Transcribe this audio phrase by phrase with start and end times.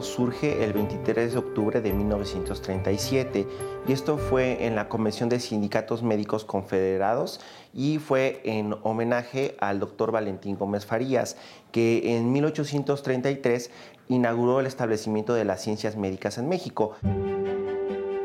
[0.00, 3.46] Surge el 23 de octubre de 1937
[3.86, 7.40] y esto fue en la Convención de Sindicatos Médicos Confederados
[7.74, 11.36] y fue en homenaje al doctor Valentín Gómez Farías,
[11.72, 13.70] que en 1833
[14.08, 16.94] inauguró el establecimiento de las ciencias médicas en México.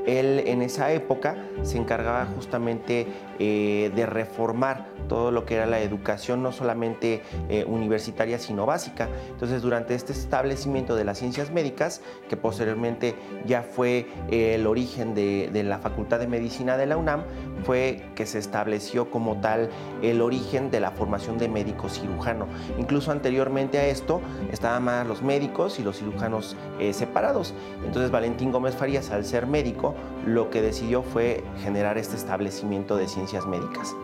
[0.08, 3.08] Él en esa época se encargaba justamente
[3.40, 9.10] eh, de reformar todo lo que era la educación, no solamente eh, universitaria, sino básica.
[9.30, 15.14] Entonces, durante este establecimiento de las ciencias médicas, que posteriormente ya fue eh, el origen
[15.14, 17.24] de, la Facultad de Medicina de la UNAM,
[17.64, 19.70] fue que se estableció como tal
[20.02, 22.48] el origen de la formación de médico cirujano.
[22.80, 24.21] Incluso anteriormente a esto
[24.52, 26.55] estaban más los médicos y los cirujanos
[26.92, 27.54] separados.
[27.86, 33.07] Entonces, Valentín Gómez Farías, al ser médico, lo que decidió fue generar este establecimiento de
[33.07, 33.95] ciencias médicas.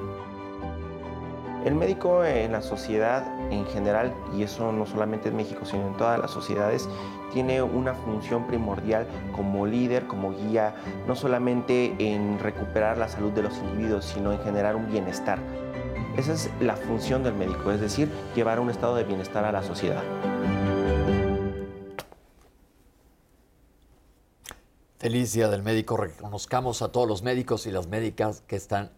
[1.65, 5.93] El médico en la sociedad en general, y eso no solamente en México, sino en
[5.93, 6.89] todas las sociedades,
[7.31, 10.75] tiene una función primordial como líder, como guía,
[11.07, 15.39] no solamente en recuperar la salud de los individuos, sino en generar un bienestar.
[16.17, 19.63] Esa es la función del médico, es decir, llevar un estado de bienestar a la
[19.63, 20.03] sociedad.
[25.03, 25.97] Feliz Día del Médico.
[25.97, 28.93] Reconozcamos a todos los médicos y las médicas que están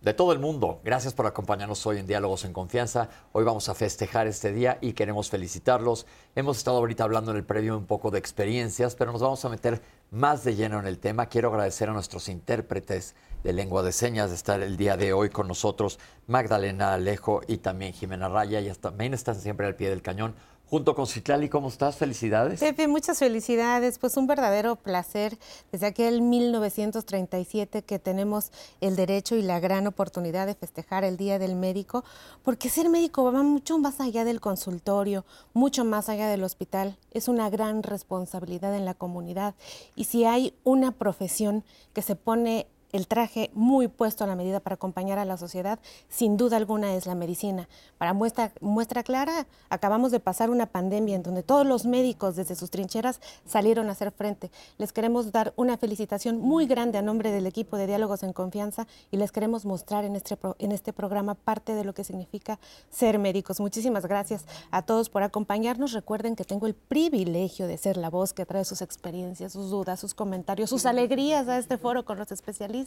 [0.00, 0.80] de todo el mundo.
[0.84, 3.08] Gracias por acompañarnos hoy en Diálogos en Confianza.
[3.32, 6.06] Hoy vamos a festejar este día y queremos felicitarlos.
[6.36, 9.48] Hemos estado ahorita hablando en el previo un poco de experiencias, pero nos vamos a
[9.48, 11.26] meter más de lleno en el tema.
[11.26, 15.28] Quiero agradecer a nuestros intérpretes de lengua de señas de estar el día de hoy
[15.28, 18.60] con nosotros, Magdalena Alejo y también Jimena Raya.
[18.60, 20.36] Y también están siempre al pie del cañón
[20.68, 21.48] junto con Citlali.
[21.48, 21.96] ¿Cómo estás?
[21.96, 22.60] Felicidades.
[22.60, 23.98] Pepe, muchas felicidades.
[23.98, 25.38] Pues un verdadero placer
[25.72, 31.38] desde aquel 1937 que tenemos el derecho y la gran oportunidad de festejar el Día
[31.38, 32.04] del Médico,
[32.42, 35.24] porque ser médico va mucho más allá del consultorio,
[35.54, 36.98] mucho más allá del hospital.
[37.12, 39.54] Es una gran responsabilidad en la comunidad.
[39.96, 41.64] Y si hay una profesión
[41.94, 45.78] que se pone el traje muy puesto a la medida para acompañar a la sociedad,
[46.08, 47.68] sin duda alguna es la medicina.
[47.98, 52.70] Para muestra, clara, acabamos de pasar una pandemia en donde todos los médicos desde sus
[52.70, 54.50] trincheras salieron a hacer frente.
[54.78, 58.86] Les queremos dar una felicitación muy grande a nombre del equipo de Diálogos en Confianza
[59.10, 62.58] y les queremos mostrar en este, en este programa parte de lo que significa
[62.90, 63.60] ser médicos.
[63.60, 65.92] Muchísimas gracias a todos por acompañarnos.
[65.92, 70.00] Recuerden que tengo el privilegio de ser la voz que trae sus experiencias, sus dudas,
[70.00, 72.77] sus comentarios, sus alegrías a este foro con los especialistas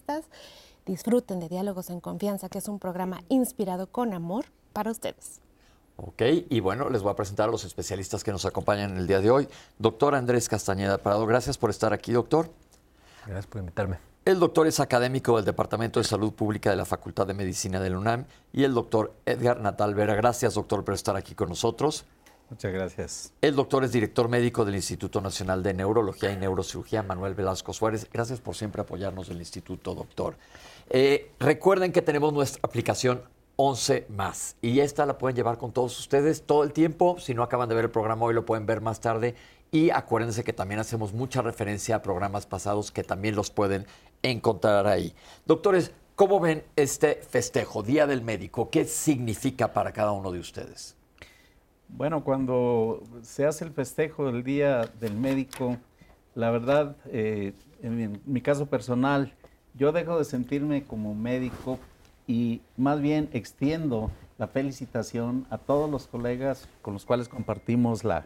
[0.85, 5.41] disfruten de Diálogos en Confianza, que es un programa inspirado con amor para ustedes.
[5.97, 9.07] Ok, y bueno, les voy a presentar a los especialistas que nos acompañan en el
[9.07, 9.47] día de hoy.
[9.77, 12.49] Doctor Andrés Castañeda Parado, gracias por estar aquí, doctor.
[13.25, 13.97] Gracias por invitarme.
[14.23, 17.95] El doctor es académico del Departamento de Salud Pública de la Facultad de Medicina del
[17.95, 20.15] UNAM y el doctor Edgar Natal Vera.
[20.15, 22.05] Gracias, doctor, por estar aquí con nosotros.
[22.51, 23.33] Muchas gracias.
[23.41, 28.09] El doctor es director médico del Instituto Nacional de Neurología y Neurocirugía, Manuel Velasco Suárez.
[28.11, 30.35] Gracias por siempre apoyarnos del instituto, doctor.
[30.89, 33.23] Eh, recuerden que tenemos nuestra aplicación
[33.55, 37.17] 11 más y esta la pueden llevar con todos ustedes todo el tiempo.
[37.19, 39.33] Si no acaban de ver el programa hoy, lo pueden ver más tarde.
[39.71, 43.87] Y acuérdense que también hacemos mucha referencia a programas pasados que también los pueden
[44.23, 45.15] encontrar ahí.
[45.45, 48.69] Doctores, ¿cómo ven este festejo, Día del Médico?
[48.69, 50.97] ¿Qué significa para cada uno de ustedes?
[51.93, 55.77] Bueno, cuando se hace el festejo del Día del Médico,
[56.35, 59.33] la verdad, eh, en mi caso personal,
[59.73, 61.79] yo dejo de sentirme como médico
[62.27, 68.25] y más bien extiendo la felicitación a todos los colegas con los cuales compartimos la,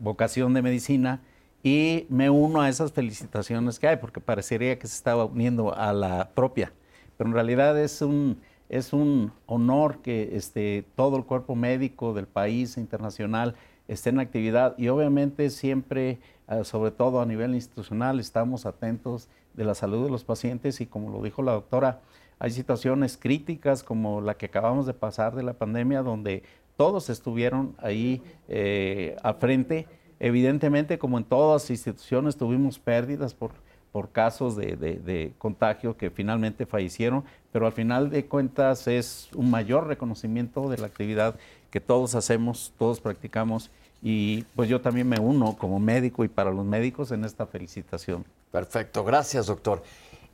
[0.00, 1.20] vocación de medicina
[1.62, 5.92] y me uno a esas felicitaciones que hay, porque parecería que se estaba uniendo a
[5.92, 6.72] la propia,
[7.16, 12.26] pero en realidad es un es un honor que este, todo el cuerpo médico del
[12.26, 13.54] país internacional
[13.88, 16.18] esté en actividad y obviamente siempre,
[16.48, 20.86] eh, sobre todo a nivel institucional, estamos atentos de la salud de los pacientes y
[20.86, 22.00] como lo dijo la doctora,
[22.38, 26.42] hay situaciones críticas como la que acabamos de pasar de la pandemia donde
[26.76, 29.88] todos estuvieron ahí eh, al frente.
[30.20, 33.52] Evidentemente, como en todas instituciones, tuvimos pérdidas por
[33.92, 39.86] por casos de, contagio que finalmente fallecieron, pero al final de cuentas es un mayor
[39.86, 41.36] reconocimiento de la actividad
[41.70, 43.70] que todos hacemos, todos practicamos
[44.02, 48.24] y pues yo también me uno como médico y para los médicos en esta felicitación.
[48.52, 49.82] Perfecto, gracias doctor.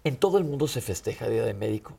[0.03, 1.93] ¿En todo el mundo se festeja Día de Médico?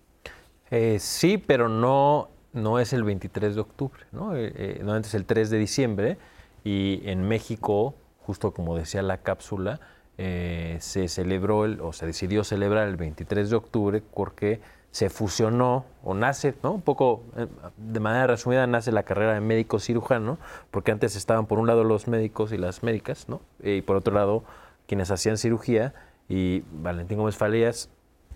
[0.70, 4.36] Eh, sí, pero no, no es el 23 de octubre, ¿no?
[4.36, 6.18] Eh, eh, normalmente es el 3 de diciembre
[6.64, 9.80] y en México, justo como decía la cápsula,
[10.18, 14.60] eh, se celebró o se decidió celebrar el 23 de octubre porque
[14.92, 16.72] se fusionó o nace, ¿no?
[16.72, 20.38] Un poco, eh, de manera resumida, nace la carrera de médico cirujano,
[20.72, 23.42] porque antes estaban por un lado los médicos y las médicas, ¿no?
[23.62, 24.44] Y por otro lado
[24.88, 25.94] quienes hacían cirugía
[26.30, 27.90] y Valentín Gómez Falías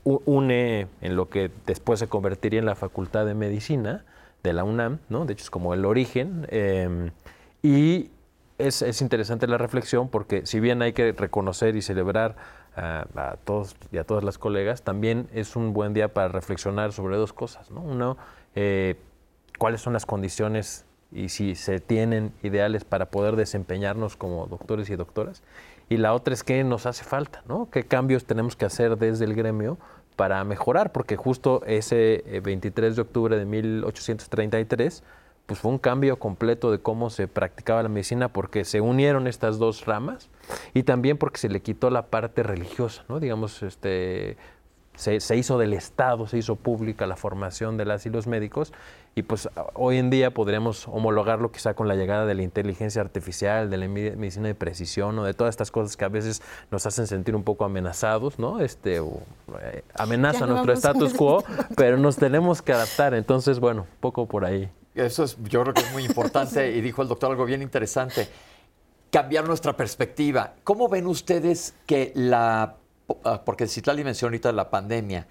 [0.04, 4.06] une en lo que después se convertiría en la Facultad de Medicina
[4.44, 5.26] de la UNAM, ¿no?
[5.26, 6.48] De hecho es como el origen.
[6.50, 7.12] Em,
[7.62, 8.10] y
[8.60, 12.36] es, es, interesante la reflexión porque si bien hay que reconocer y celebrar
[12.76, 17.18] a, todos y a todas las colegas, también es un buen día para reflexionar sobre
[17.18, 17.72] dos cosas.
[17.72, 17.82] ¿no?
[17.82, 18.18] Uno,
[18.56, 18.96] eh,
[19.58, 24.96] cuáles son las condiciones y si se tienen ideales para poder desempeñarnos como doctores y
[24.96, 25.44] doctoras.
[25.90, 27.70] Y la otra es qué nos hace falta, ¿no?
[27.72, 29.78] qué cambios tenemos que hacer desde el gremio
[30.16, 35.04] para mejorar, porque justo ese 23 eh, de octubre de 1833
[35.50, 39.58] pues fue un cambio completo de cómo se practicaba la medicina porque se unieron estas
[39.58, 40.30] dos ramas
[40.76, 43.20] y también porque se le quitó la parte religiosa, ¿no?
[43.20, 44.38] Digamos, este,
[44.94, 48.74] se, hizo del Estado, se hizo pública la formación de las y los médicos
[49.16, 53.72] y pues hoy en día podríamos homologarlo quizá con la llegada de la inteligencia artificial,
[53.72, 57.08] de la medicina de precisión o de todas estas cosas que a veces nos hacen
[57.08, 58.60] sentir un poco amenazados, ¿no?
[58.60, 59.24] Este, o,
[59.64, 61.44] eh, amenaza nuestro status quo,
[61.76, 64.70] pero nos tenemos que adaptar, entonces bueno, poco por ahí.
[65.06, 68.28] Eso es, yo creo que es muy importante y dijo el doctor algo bien interesante,
[69.12, 70.54] cambiar nuestra perspectiva.
[70.64, 72.76] ¿Cómo ven ustedes que la,
[73.24, 75.28] ah, porque Citlali mencionó ahorita la pandemia,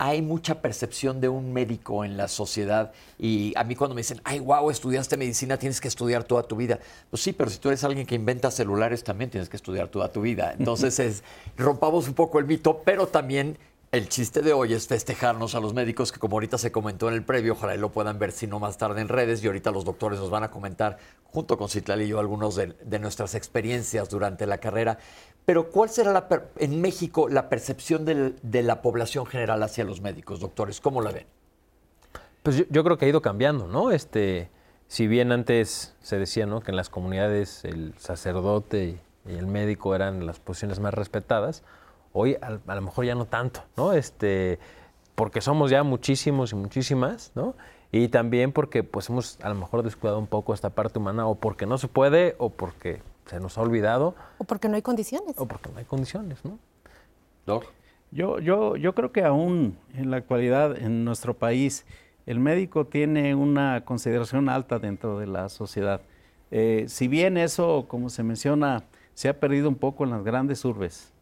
[0.00, 4.20] hay mucha percepción de un médico en la sociedad y a mí cuando me dicen,
[4.22, 6.78] ay, wow, estudiaste medicina, tienes que estudiar toda tu vida.
[7.10, 10.12] Pues sí, pero si tú eres alguien que inventa celulares, también tienes que estudiar toda
[10.12, 10.54] tu vida.
[10.56, 11.24] Entonces, es,
[11.56, 13.58] rompamos un poco el mito, pero también
[13.90, 17.14] el chiste de hoy es festejarnos a los médicos que como ahorita se comentó en
[17.14, 19.84] el previo, ojalá lo puedan ver si no más tarde en redes y ahorita los
[19.84, 24.46] doctores nos van a comentar junto con Citlali y yo algunos de, nuestras experiencias durante
[24.46, 24.98] la carrera.
[25.46, 30.40] Pero ¿cuál será la en México la percepción de la población general hacia los médicos,
[30.40, 30.80] doctores?
[30.80, 31.26] ¿Cómo la ven?
[32.42, 33.90] Pues yo, creo que ha ido cambiando, ¿no?
[33.90, 34.50] Este,
[34.86, 36.60] si bien antes se decía ¿no?
[36.60, 41.62] que en las comunidades el sacerdote y el médico eran las posiciones más respetadas,
[42.20, 43.92] Hoy a, lo mejor ya no tanto, ¿no?
[43.92, 44.58] Este,
[45.14, 47.54] porque somos ya muchísimos y muchísimas, ¿no?
[47.92, 51.36] Y también porque pues hemos a lo mejor descuidado un poco esta parte humana o
[51.36, 54.16] porque no se puede o porque se nos ha olvidado.
[54.38, 55.38] O porque no hay condiciones.
[55.38, 56.58] O porque no hay condiciones, ¿no?
[58.10, 61.86] Yo, yo, yo creo que aún en la actualidad en nuestro país
[62.26, 66.00] el médico tiene una consideración alta dentro de la sociedad.
[66.50, 68.82] Eh, si bien eso, como se menciona,
[69.14, 71.12] se ha perdido un poco en las grandes urbes,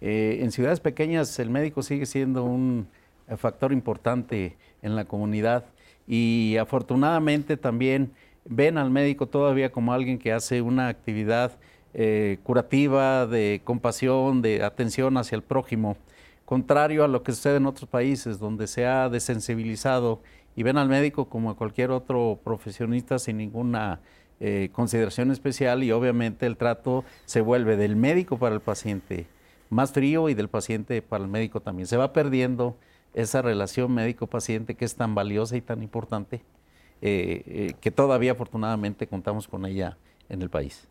[0.00, 2.88] eh, en ciudades pequeñas el médico sigue siendo un
[3.28, 5.64] eh, factor importante en la comunidad
[6.06, 8.12] y afortunadamente también
[8.44, 11.52] ven al médico todavía como alguien que hace una actividad
[11.94, 15.96] eh, curativa, de compasión, de atención hacia el prójimo,
[16.44, 20.20] contrario a lo que sucede en otros países donde se ha desensibilizado
[20.54, 24.00] y ven al médico como a cualquier otro profesionista sin ninguna
[24.72, 29.26] consideración especial y obviamente el trato se vuelve del médico para el paciente
[29.70, 31.86] más frío y del paciente para el médico también.
[31.86, 32.76] Se va perdiendo
[33.14, 36.42] esa relación médico-paciente que es tan valiosa y tan importante,
[37.02, 39.96] eh, eh, que todavía afortunadamente contamos con ella
[40.28, 40.86] en el país.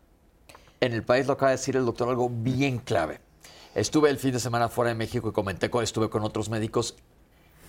[0.81, 3.19] En el país lo acaba de decir el doctor algo bien clave.
[3.75, 6.95] Estuve el fin de semana fuera de México y comenté con, estuve con otros médicos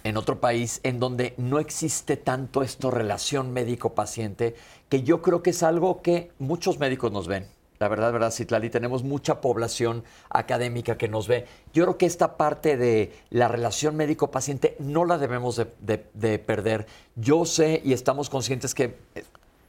[0.05, 4.55] en otro país en donde no existe tanto esto relación médico-paciente,
[4.89, 7.49] que yo creo que es algo que muchos médicos nos ven
[7.79, 11.47] la verdad, verdad, Citlali, tenemos mucha población académica que nos ve.
[11.73, 16.87] Yo creo que esta parte de la relación médico-paciente no la debemos de, perder.
[17.17, 19.25] Yo sé y estamos conscientes que eh,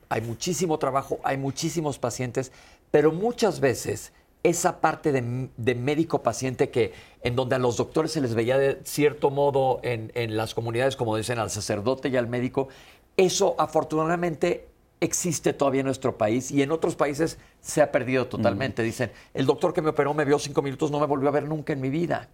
[0.10, 2.52] hay muchísimo trabajo, hay muchísimos pacientes,
[2.92, 8.34] pero muchas veces esa parte de, médico-paciente que en donde a los doctores se les
[8.34, 12.70] veía de cierto modo en, en las comunidades, como dicen, al sacerdote y al médico,
[13.18, 14.68] eso afortunadamente
[15.00, 18.84] existe todavía en nuestro país y en otros países se ha perdido totalmente.
[18.84, 21.44] Dicen, el doctor que me operó me vio cinco minutos, no me volvió a ver
[21.44, 22.30] nunca en mi vida.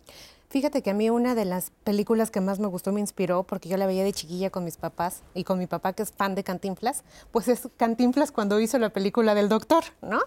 [0.49, 3.69] Fíjate que a mí una de las películas que más me gustó, me inspiró, porque
[3.69, 6.35] yo la veía de chiquilla con mis papás y con mi papá que es fan
[6.35, 10.19] de Cantinflas, pues es Cantinflas cuando hizo la película del doctor, ¿no?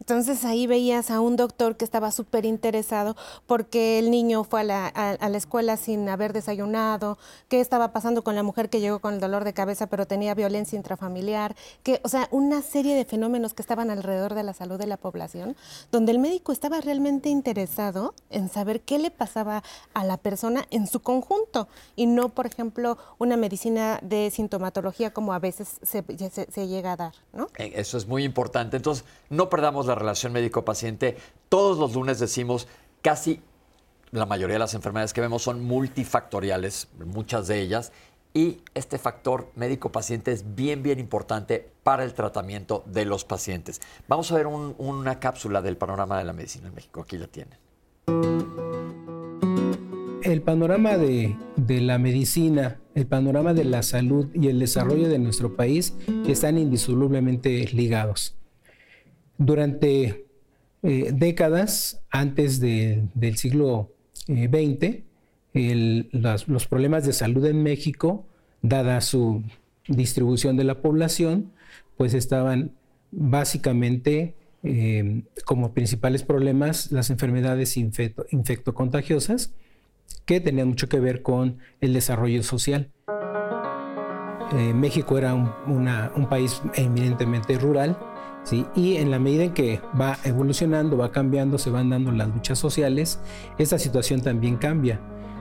[0.00, 3.16] Entonces ahí veías a un doctor que estaba súper interesado
[3.46, 7.16] porque el niño fue a la, a, la, escuela sin haber desayunado,
[7.48, 10.34] qué estaba pasando con la mujer que llegó con el dolor de cabeza pero tenía
[10.34, 14.78] violencia intrafamiliar, que, o sea, una serie de fenómenos que estaban alrededor de la salud
[14.78, 15.56] de la población,
[15.92, 19.53] donde el médico estaba realmente interesado en saber qué le pasaba
[19.94, 25.32] a la persona en su conjunto y no, por ejemplo, una medicina de sintomatología como
[25.32, 26.02] a veces se,
[26.66, 27.48] llega a dar, ¿no?
[27.58, 28.76] Eh, eso es muy importante.
[28.76, 31.16] Entonces, no perdamos la relación médico-paciente.
[31.48, 32.66] Todos los lunes decimos
[33.02, 33.40] casi
[34.10, 37.92] la mayoría de las enfermedades que vemos son multifactoriales, muchas de ellas,
[38.32, 43.80] y este factor médico-paciente es bien, bien importante para el tratamiento de los pacientes.
[44.08, 47.00] Vamos a ver una cápsula del panorama de la medicina en México.
[47.00, 48.83] Aquí la tienen.
[50.24, 51.36] El panorama de,
[51.68, 55.94] la medicina, el panorama de la salud y el desarrollo de nuestro país
[56.26, 58.34] están indisolublemente ligados.
[59.36, 60.24] Durante
[60.82, 63.92] eh, décadas antes del siglo
[64.26, 65.02] XX,
[65.52, 68.26] eh, los problemas de salud en México,
[68.62, 69.42] dada su
[69.88, 71.52] distribución de la población,
[71.98, 72.72] pues estaban
[73.10, 79.52] básicamente eh, como principales problemas las enfermedades infecto, infectocontagiosas,
[80.24, 82.90] que tenían mucho que ver con el desarrollo social.
[84.52, 87.98] Eh, México era un, país eminentemente rural,
[88.74, 92.58] y en la medida en que va evolucionando, va cambiando, se van dando las luchas
[92.58, 93.18] sociales,
[93.58, 95.00] esta situación también cambia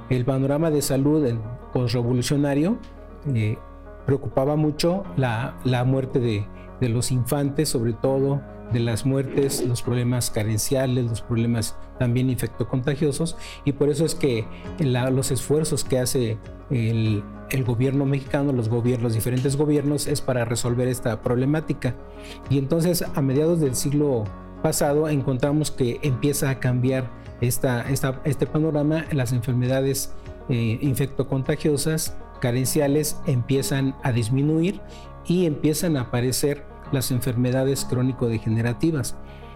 [0.09, 1.27] el panorama de salud
[1.73, 2.77] postrevolucionario
[3.33, 3.57] eh,
[4.05, 6.45] preocupaba mucho la, muerte de,
[6.89, 8.41] los infantes, sobre todo
[8.73, 14.45] de las muertes, los problemas carenciales, los problemas también infectocontagiosos, y por eso es que
[14.79, 16.37] los esfuerzos que hace
[16.69, 17.23] el,
[17.65, 18.69] gobierno mexicano, los,
[19.13, 21.95] diferentes gobiernos, es para resolver esta problemática.
[22.49, 24.23] Y entonces, a mediados del siglo
[24.63, 27.09] pasado, encontramos que empieza a cambiar
[27.41, 30.13] este panorama, las enfermedades
[30.49, 34.81] eh, infectocontagiosas carenciales empiezan a disminuir
[35.25, 39.15] y empiezan a aparecer las enfermedades crónico-degenerativas.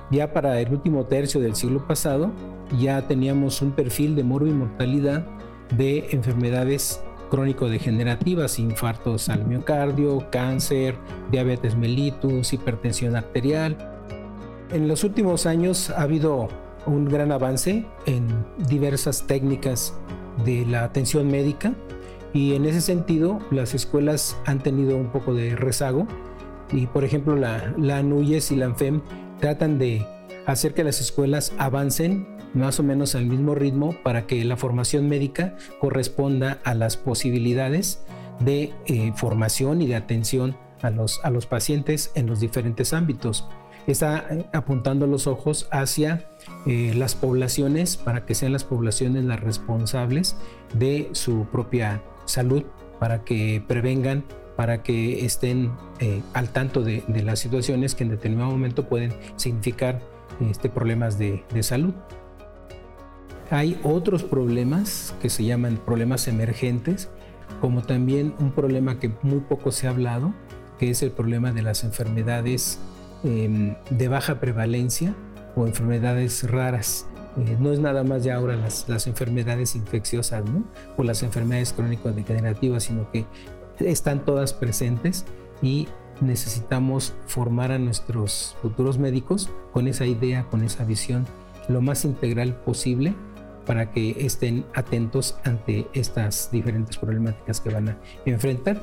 [0.09, 2.31] Ya para el último tercio del siglo pasado
[2.79, 5.25] ya teníamos un perfil de mortalidad
[5.75, 10.95] de enfermedades crónico-degenerativas, infartos al miocardio, cáncer,
[11.31, 13.77] diabetes mellitus, hipertensión arterial.
[14.71, 16.47] En los últimos años ha habido
[16.85, 18.27] un gran avance en
[18.69, 19.93] diversas técnicas
[20.45, 21.73] de la atención médica
[22.33, 26.07] y en ese sentido las escuelas han tenido un poco de rezago
[26.71, 29.01] y por ejemplo la, la NUYES y la ANFEM
[29.39, 30.05] tratan de
[30.45, 35.07] hacer que las escuelas avancen más o menos al mismo ritmo para que la formación
[35.07, 38.01] médica corresponda a las posibilidades
[38.39, 43.47] de eh, formación y de atención a los, a los pacientes en los diferentes ámbitos.
[43.87, 46.29] Está eh, apuntando los ojos hacia
[46.65, 50.35] eh, las poblaciones para que sean las poblaciones las responsables
[50.73, 52.63] de su propia salud,
[52.99, 54.25] para que prevengan,
[54.57, 60.01] para que estén eh, al tanto de, las situaciones que en determinado momento pueden significar
[60.41, 61.93] este, problemas de, salud.
[63.49, 67.07] Hay otros problemas que se llaman problemas emergentes,
[67.61, 70.33] como también un problema que muy poco se ha hablado,
[70.77, 72.79] que es el problema de las enfermedades
[73.23, 75.15] Em, de baja prevalencia
[75.55, 77.07] o enfermedades raras.
[77.37, 80.43] Eh, no es nada más ya ahora las, las enfermedades infecciosas
[80.97, 83.25] o las enfermedades crónico-degenerativas, sino que
[83.79, 85.25] están todas presentes
[85.61, 85.87] y
[86.21, 91.25] necesitamos formar a nuestros futuros médicos con esa idea, con esa visión
[91.67, 93.13] lo más integral posible
[93.65, 98.81] para que estén atentos ante estas diferentes problemáticas que van a enfrentar.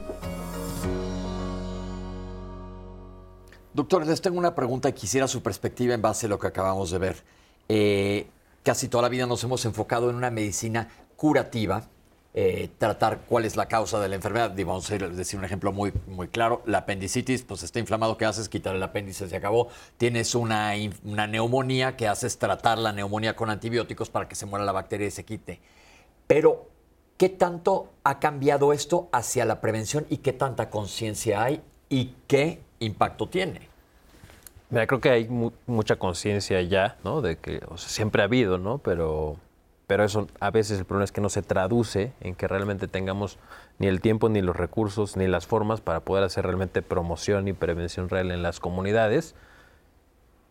[3.73, 6.91] Doctor, les tengo una pregunta y quisiera su perspectiva en base a lo que acabamos
[6.91, 7.17] de ver.
[7.69, 8.27] Eh,
[8.63, 11.89] casi toda la vida nos hemos enfocado en una medicina curativa,
[12.35, 14.53] eh, tratar cuál es la causa de la enfermedad.
[14.57, 16.63] Vamos a decir un ejemplo muy, muy claro.
[16.67, 18.49] La apendicitis, pues está inflamado, ¿qué haces?
[18.49, 19.69] Quitar el apéndice, se acabó.
[19.97, 20.73] Tienes una,
[21.05, 22.39] una neumonía, que haces?
[22.39, 25.61] Tratar la neumonía con antibióticos para que se muera la bacteria y se quite.
[26.27, 26.69] Pero,
[27.17, 32.61] ¿qué tanto ha cambiado esto hacia la prevención y qué tanta conciencia hay y qué
[32.81, 33.69] impacto tiene.
[34.71, 35.29] Mira, creo que hay
[35.67, 37.21] mucha conciencia ya, ¿no?
[37.21, 38.79] De que siempre ha habido, ¿no?
[38.79, 39.37] Pero,
[39.87, 43.39] pero eso a veces el problema es que no se traduce en que realmente tengamos
[43.79, 47.53] ni el tiempo, ni los recursos, ni las formas para poder hacer realmente promoción y
[47.53, 49.35] prevención real en las comunidades.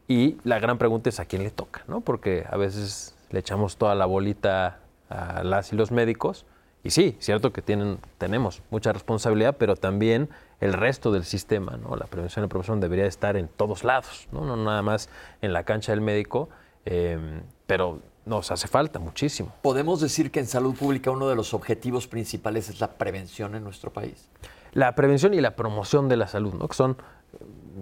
[0.08, 2.02] Y la gran pregunta es a quién le toca, ¿no?
[2.02, 6.46] Porque a veces le echamos toda la bolita a las y los médicos.
[6.84, 11.96] Y sí, cierto que tienen, tenemos mucha responsabilidad, pero también el resto del sistema, ¿no?
[11.96, 14.46] La prevención y promoción debería estar en todos lados, ¿no?
[14.46, 15.10] No nada más
[15.42, 16.50] en la cancha del médico,
[16.86, 19.54] eh, pero nos hace falta muchísimo.
[19.62, 23.64] ¿Podemos decir que en salud pública uno de los objetivos principales es la prevención en
[23.64, 24.30] nuestro país?
[24.74, 26.68] La prevención y la promoción de la salud, ¿no?
[26.68, 26.98] Que son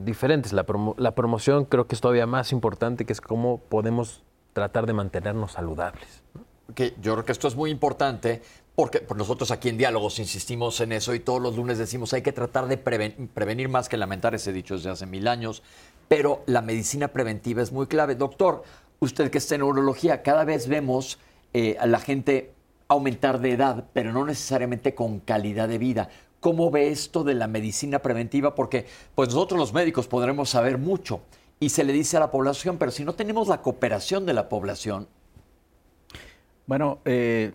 [0.03, 0.53] diferentes.
[0.53, 0.65] La,
[0.98, 5.53] la promoción creo que es todavía más importante, que es cómo podemos tratar de mantenernos
[5.53, 6.24] saludables.
[6.75, 8.41] Que yo creo que esto es muy importante
[8.75, 12.31] porque nosotros aquí en Diálogos insistimos en eso y todos los lunes decimos hay que
[12.31, 15.62] tratar de prevenir más que lamentar ese dicho desde hace mil años,
[16.07, 18.15] pero la medicina preventiva es muy clave.
[18.15, 18.63] Doctor,
[19.01, 21.17] usted que está en neurología, cada vez vemos
[21.53, 22.53] eh, a la gente
[22.88, 26.10] aumentar de edad, pero no necesariamente con calidad de vida.
[26.39, 28.53] ¿Cómo ve esto de la medicina preventiva?
[28.53, 31.22] Porque pues nosotros los médicos podremos saber mucho
[31.60, 34.50] y se le dice a la población, pero si no tenemos la cooperación de la
[34.50, 35.08] población.
[36.67, 37.53] Bueno, eh,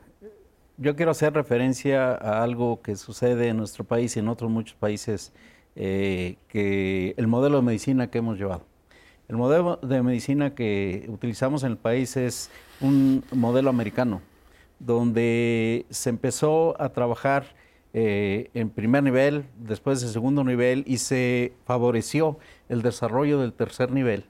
[0.79, 4.77] yo quiero hacer referencia a algo que sucede en nuestro país y en otros muchos
[4.77, 5.33] países,
[5.77, 8.65] eh, que el modelo de medicina que hemos llevado.
[9.29, 14.21] El modelo de medicina que utilizamos en el país es un modelo americano,
[14.79, 17.47] donde se empezó a trabajar
[17.93, 23.91] eh, en primer nivel, después de segundo nivel, y se favoreció el desarrollo del tercer
[23.91, 24.27] nivel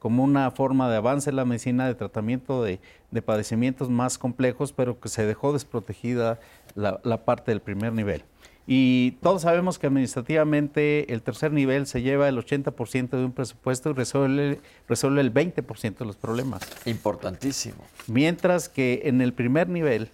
[0.00, 2.80] como una forma de avance en la medicina de tratamiento de,
[3.22, 6.40] padecimientos más complejos, pero que se dejó desprotegida
[6.74, 8.24] la, parte del primer nivel.
[8.72, 13.90] Y todos sabemos que administrativamente el tercer nivel se lleva el 80% de un presupuesto
[13.90, 16.62] y resuelve, resuelve el 20% de los problemas.
[16.86, 17.84] Importantísimo.
[18.06, 20.10] Mientras que en el primer nivel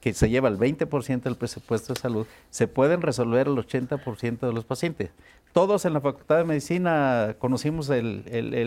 [0.00, 4.52] que se lleva el 20% del presupuesto de salud, se pueden resolver el 80% de
[4.52, 5.10] los pacientes.
[5.52, 8.24] Todos en la Facultad de Medicina conocimos el,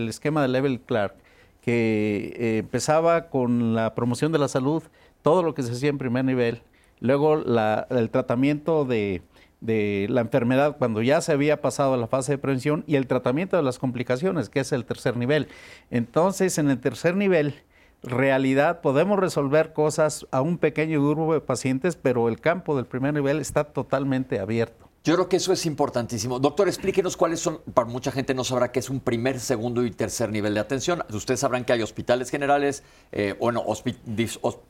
[0.07, 1.13] esquema de Level Clark,
[1.61, 4.81] que eh, empezaba con la promoción de la salud,
[5.23, 6.61] todo lo que se hacía en primer nivel,
[6.99, 7.43] luego
[7.89, 9.21] el tratamiento de,
[9.61, 13.07] de la enfermedad cuando ya se había pasado a la fase de prevención y el
[13.07, 15.47] tratamiento de las complicaciones, que es el tercer nivel.
[15.89, 17.55] Entonces, en el tercer nivel,
[18.03, 23.13] realidad podemos resolver cosas a un pequeño grupo de pacientes, pero el campo del primer
[23.13, 24.84] nivel está totalmente abierto.
[25.05, 26.39] Yo creo que eso es importantísimo.
[26.39, 29.91] Doctor, explíquenos cuáles son, para mucha gente no sabrá qué es un primer, segundo y
[29.91, 31.03] tercer nivel de atención.
[31.13, 32.81] Ustedes sabrán que hay hospitales generales,
[33.11, 33.63] eh, bueno,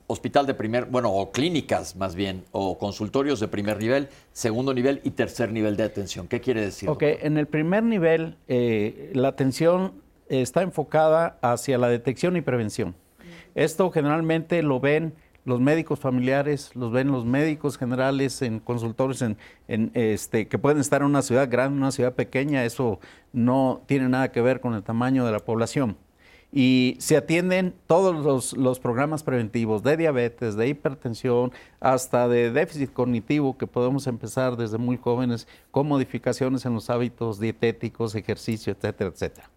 [0.07, 4.99] hospital de primer, bueno, o clínicas más bien, o consultorios de primer nivel, segundo nivel
[5.05, 6.27] y tercer nivel de atención.
[6.27, 6.89] ¿Qué quiere decir?
[6.89, 9.93] Ok, en el primer nivel eh, la atención
[10.27, 12.93] está enfocada hacia la detección y prevención.
[13.55, 15.13] Esto generalmente lo ven
[15.45, 19.37] los médicos familiares, los ven los médicos generales en consultorios en,
[19.93, 22.99] este, que pueden estar en una ciudad grande, una ciudad pequeña, eso
[23.31, 25.97] no tiene nada que ver con el tamaño de la población.
[26.51, 33.57] Y se atienden todos los, programas preventivos de diabetes, de hipertensión, hasta de déficit cognitivo,
[33.57, 39.49] que podemos empezar desde muy jóvenes con modificaciones en los hábitos dietéticos, ejercicio, etcétera, etcétera.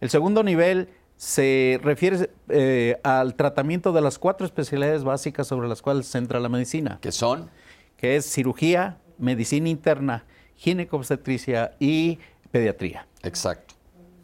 [0.00, 0.88] El segundo nivel
[1.22, 6.40] se refiere eh, al tratamiento de las cuatro especialidades básicas sobre las cuales se centra
[6.40, 6.98] la medicina.
[7.00, 7.48] ¿Qué son?
[7.96, 10.24] Que es cirugía, medicina interna,
[10.56, 12.18] ginecobstetricia y
[12.50, 13.06] pediatría.
[13.22, 13.76] Exacto.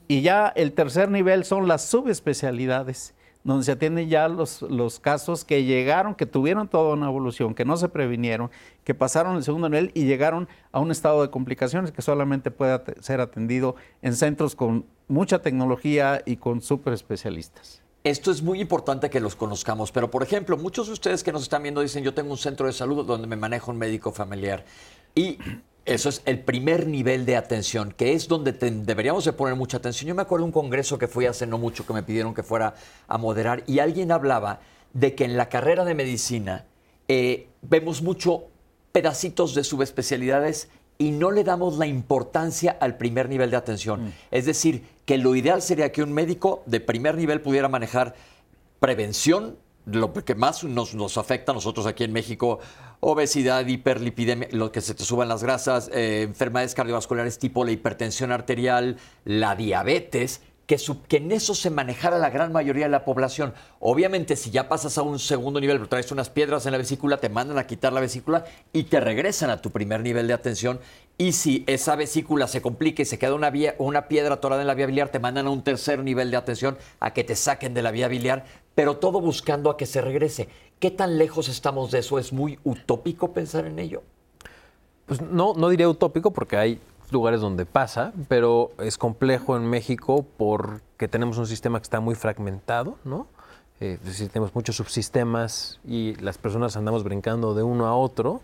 [0.08, 3.14] Y ya el tercer nivel son las subespecialidades,
[3.48, 7.64] donde se atienden ya los, los casos que llegaron, que tuvieron toda una evolución, que
[7.64, 8.50] no se previnieron,
[8.84, 12.78] que pasaron el segundo nivel y llegaron a un estado de complicaciones que solamente puede
[13.00, 17.80] ser atendido en centros con mucha tecnología y con súper especialistas.
[18.04, 21.42] Esto es muy importante que los conozcamos, pero por ejemplo, muchos de ustedes que nos
[21.42, 24.66] están viendo dicen, yo tengo un centro de salud donde me manejo un médico familiar.
[25.14, 25.38] Y
[25.88, 30.08] eso es el primer nivel de atención, que es donde deberíamos de poner mucha atención.
[30.08, 32.42] Yo me acuerdo de un congreso que fui hace no mucho que me pidieron que
[32.42, 32.74] fuera
[33.06, 34.60] a moderar y alguien hablaba
[34.92, 36.66] de que en la carrera de medicina
[37.08, 38.44] eh, vemos mucho
[38.92, 44.06] pedacitos de subespecialidades y no le damos la importancia al primer nivel de atención.
[44.06, 44.12] Mm.
[44.30, 48.14] Es decir, que lo ideal sería que un médico de primer nivel pudiera manejar
[48.80, 52.58] prevención, lo que más nos, afecta a nosotros aquí en México,
[53.00, 58.32] obesidad, hiperlipidemia, lo que se te suban las grasas, eh, enfermedades cardiovasculares tipo la hipertensión
[58.32, 63.54] arterial, la diabetes, que, en eso se manejara la gran mayoría de la población.
[63.80, 67.16] Obviamente, si ya pasas a un segundo nivel, pero traes unas piedras en la vesícula,
[67.16, 70.78] te mandan a quitar la vesícula y te regresan a tu primer nivel de atención.
[71.16, 74.74] Y si esa vesícula se complica y se queda una, una piedra atorada en la
[74.74, 77.80] vía biliar, te mandan a un tercer nivel de atención a que te saquen de
[77.80, 80.50] la vía biliar, pero todo buscando a que se regrese.
[80.78, 82.18] ¿Qué tan lejos estamos de eso?
[82.18, 84.02] ¿Es muy utópico pensar en ello?
[85.06, 90.24] Pues no, no diría utópico porque hay lugares donde pasa, pero es complejo en México
[90.36, 93.26] porque tenemos un sistema que está muy fragmentado, ¿no?
[93.80, 98.40] Eh, es decir, tenemos muchos subsistemas y las personas andamos brincando de uno a otro.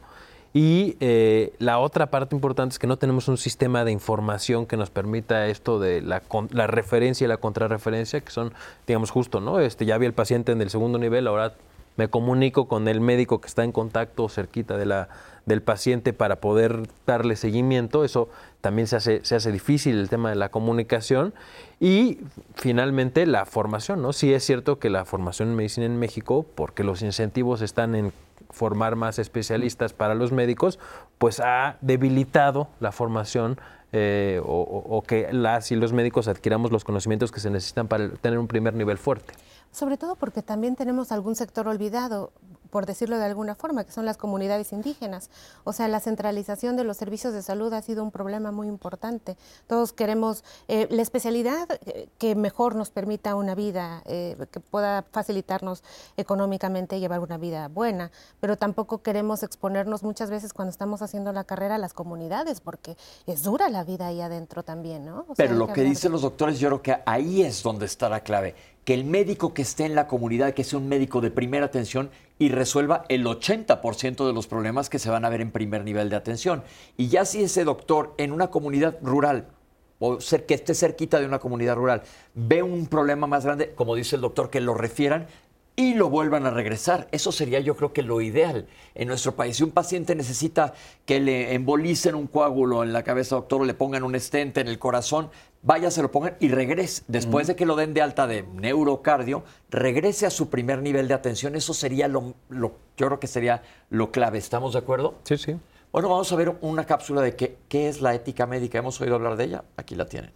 [0.52, 4.76] Y eh, la otra parte importante es que no tenemos un sistema de información que
[4.76, 6.20] nos permita esto de la,
[6.68, 8.54] referencia y la contrarreferencia, que son,
[8.86, 9.58] digamos, justo, ¿no?
[9.58, 11.54] Este, ya vi el paciente en el segundo nivel, ahora
[11.96, 15.08] me comunico con el médico que está en contacto cerquita de la,
[15.46, 18.04] del paciente para poder darle seguimiento.
[18.04, 18.28] Eso
[18.60, 21.34] también se hace, se hace difícil el tema de la comunicación.
[21.80, 22.18] Y
[22.54, 24.12] finalmente la formación, ¿no?
[24.12, 28.12] Sí es cierto que la formación en medicina en México, porque los incentivos están en
[28.50, 30.78] formar más especialistas para los médicos,
[31.18, 33.58] pues ha debilitado la formación
[33.92, 38.08] eh, o, o, que las y los médicos adquiramos los conocimientos que se necesitan para
[38.08, 39.34] tener un primer nivel fuerte.
[39.74, 42.32] Sobre todo porque también tenemos algún sector olvidado
[42.74, 45.30] por decirlo de alguna forma, que son las comunidades indígenas.
[45.62, 49.36] O sea, la centralización de los servicios de salud ha sido un problema muy importante.
[49.68, 55.04] Todos queremos eh, la especialidad eh, que mejor nos permita una vida, eh, que pueda
[55.12, 55.84] facilitarnos
[56.16, 58.10] económicamente llevar una vida buena,
[58.40, 62.96] pero tampoco queremos exponernos muchas veces cuando estamos haciendo la carrera a las comunidades, porque
[63.28, 65.26] es dura la vida ahí adentro también, ¿no?
[65.36, 68.24] pero lo que, que dicen los doctores, yo creo que ahí es donde está la
[68.24, 71.66] clave que el médico que esté en la comunidad, que sea un médico de primera
[71.66, 75.84] atención y resuelva el 80% de los problemas que se van a ver en primer
[75.84, 76.62] nivel de atención.
[76.96, 79.48] Y ya si ese doctor en una comunidad rural
[80.00, 82.02] o ser, que esté cerquita de una comunidad rural
[82.34, 85.26] ve un problema más grande, como dice el doctor, que lo refieran,
[85.76, 87.08] y lo vuelvan a regresar.
[87.10, 89.56] Eso sería yo creo que lo ideal en nuestro país.
[89.56, 93.74] Si un paciente necesita que le embolicen un coágulo en la cabeza, doctor, o le
[93.74, 95.30] pongan un estente en el corazón,
[95.64, 97.02] vaya, se lo pongan y regrese.
[97.08, 101.14] Después de que lo den de alta de neurocardio, regrese a su primer nivel de
[101.14, 101.56] atención.
[101.56, 104.38] Eso sería lo, lo, yo creo que sería lo clave.
[104.38, 105.16] ¿Estamos de acuerdo?
[105.24, 105.56] Sí, sí.
[105.90, 108.78] Bueno, vamos a ver una cápsula de qué, qué es la ética médica.
[108.78, 109.64] Hemos oído hablar de ella.
[109.76, 110.32] Aquí la tienen.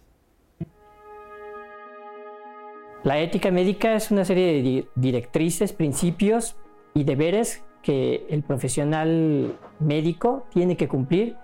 [3.03, 6.57] La ética médica es una serie de directrices, principios
[6.93, 11.37] y deberes que el profesional médico tiene que cumplir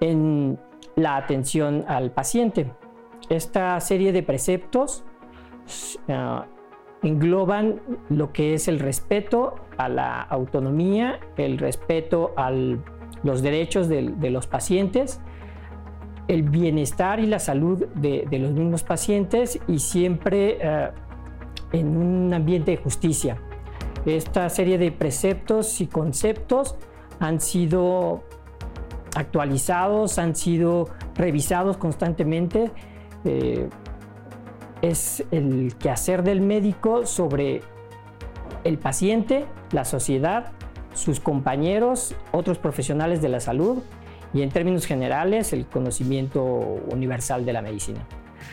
[0.00, 0.58] en
[0.96, 2.70] la atención al paciente.
[3.28, 5.04] Esta serie de preceptos
[6.08, 6.42] uh,
[7.02, 14.30] engloban lo que es el respeto a la autonomía, el respeto a los derechos de,
[14.30, 15.20] los pacientes,
[16.28, 20.90] el bienestar y la salud de, los mismos pacientes y siempre eh,
[21.72, 23.38] en un ambiente de justicia.
[24.04, 26.76] Esta serie de preceptos y conceptos
[27.18, 28.22] han sido
[29.16, 32.70] actualizados, han sido revisados constantemente.
[34.82, 37.62] Es el quehacer del médico sobre
[38.64, 40.52] el paciente, la sociedad,
[40.94, 43.78] sus compañeros, otros profesionales de la salud
[44.34, 46.44] y en términos generales el conocimiento
[46.90, 48.00] universal de la medicina.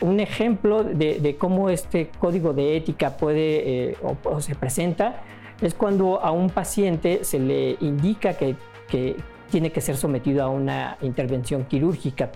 [0.00, 5.22] Un ejemplo de, cómo este código de ética puede eh, o, se presenta
[5.60, 8.56] es cuando a un paciente se le indica que,
[8.88, 9.16] que
[9.50, 12.30] tiene que ser sometido a una intervención quirúrgica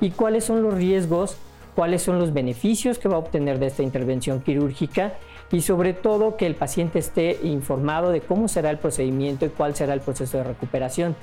[0.00, 1.36] y cuáles son los riesgos,
[1.76, 5.14] cuáles son los beneficios que va a obtener de esta intervención quirúrgica
[5.52, 9.76] y sobre todo que el paciente esté informado de cómo será el procedimiento y cuál
[9.76, 11.14] será el proceso de recuperación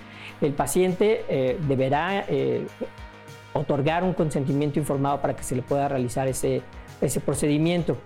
[0.41, 2.65] el paciente eh, deberá eh,
[3.53, 6.61] otorgar un consentimiento informado para que se le pueda realizar ese,
[7.01, 7.97] ese procedimiento.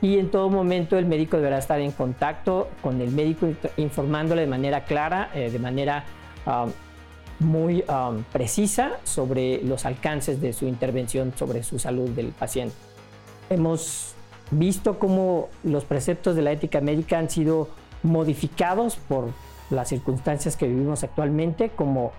[0.00, 4.48] Y en todo momento el médico deberá estar en contacto con el médico informándole de
[4.48, 6.04] manera clara, eh, de manera
[6.44, 6.70] um,
[7.42, 12.74] muy um, precisa sobre los alcances de su intervención sobre su salud del paciente.
[13.50, 14.14] Hemos
[14.50, 17.68] visto cómo los preceptos de la ética médica han sido
[18.02, 19.30] modificados por
[19.70, 22.12] las circunstancias que vivimos actualmente, como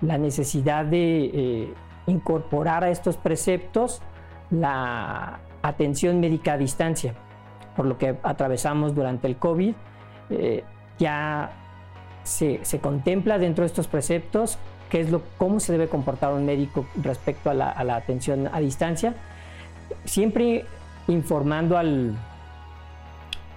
[0.00, 1.74] la necesidad de eh,
[2.06, 4.00] incorporar a estos preceptos
[4.50, 7.14] la atención médica a distancia,
[7.76, 9.74] por lo que atravesamos durante el COVID.
[10.30, 10.64] Eh,
[10.98, 11.50] ya
[12.22, 14.58] se, contempla dentro de estos preceptos
[14.90, 19.14] qué es lo, cómo se debe comportar un médico respecto a la, atención a distancia,
[20.04, 20.66] siempre
[21.08, 22.16] informando al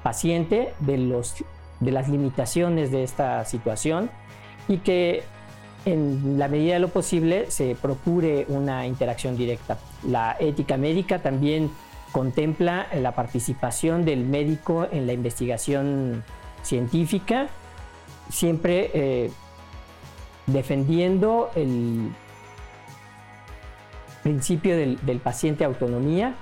[0.03, 1.35] paciente de los
[1.79, 4.09] de las limitaciones de esta situación
[4.69, 5.23] y que
[5.85, 9.77] en la medida de lo posible se procure una interacción directa.
[10.07, 11.69] La ética médica también
[12.13, 16.23] contempla la participación del médico en la investigación
[16.61, 17.47] científica,
[18.29, 19.31] siempre eh,
[20.47, 22.11] defendiendo el
[24.23, 26.35] principio del, paciente autonomía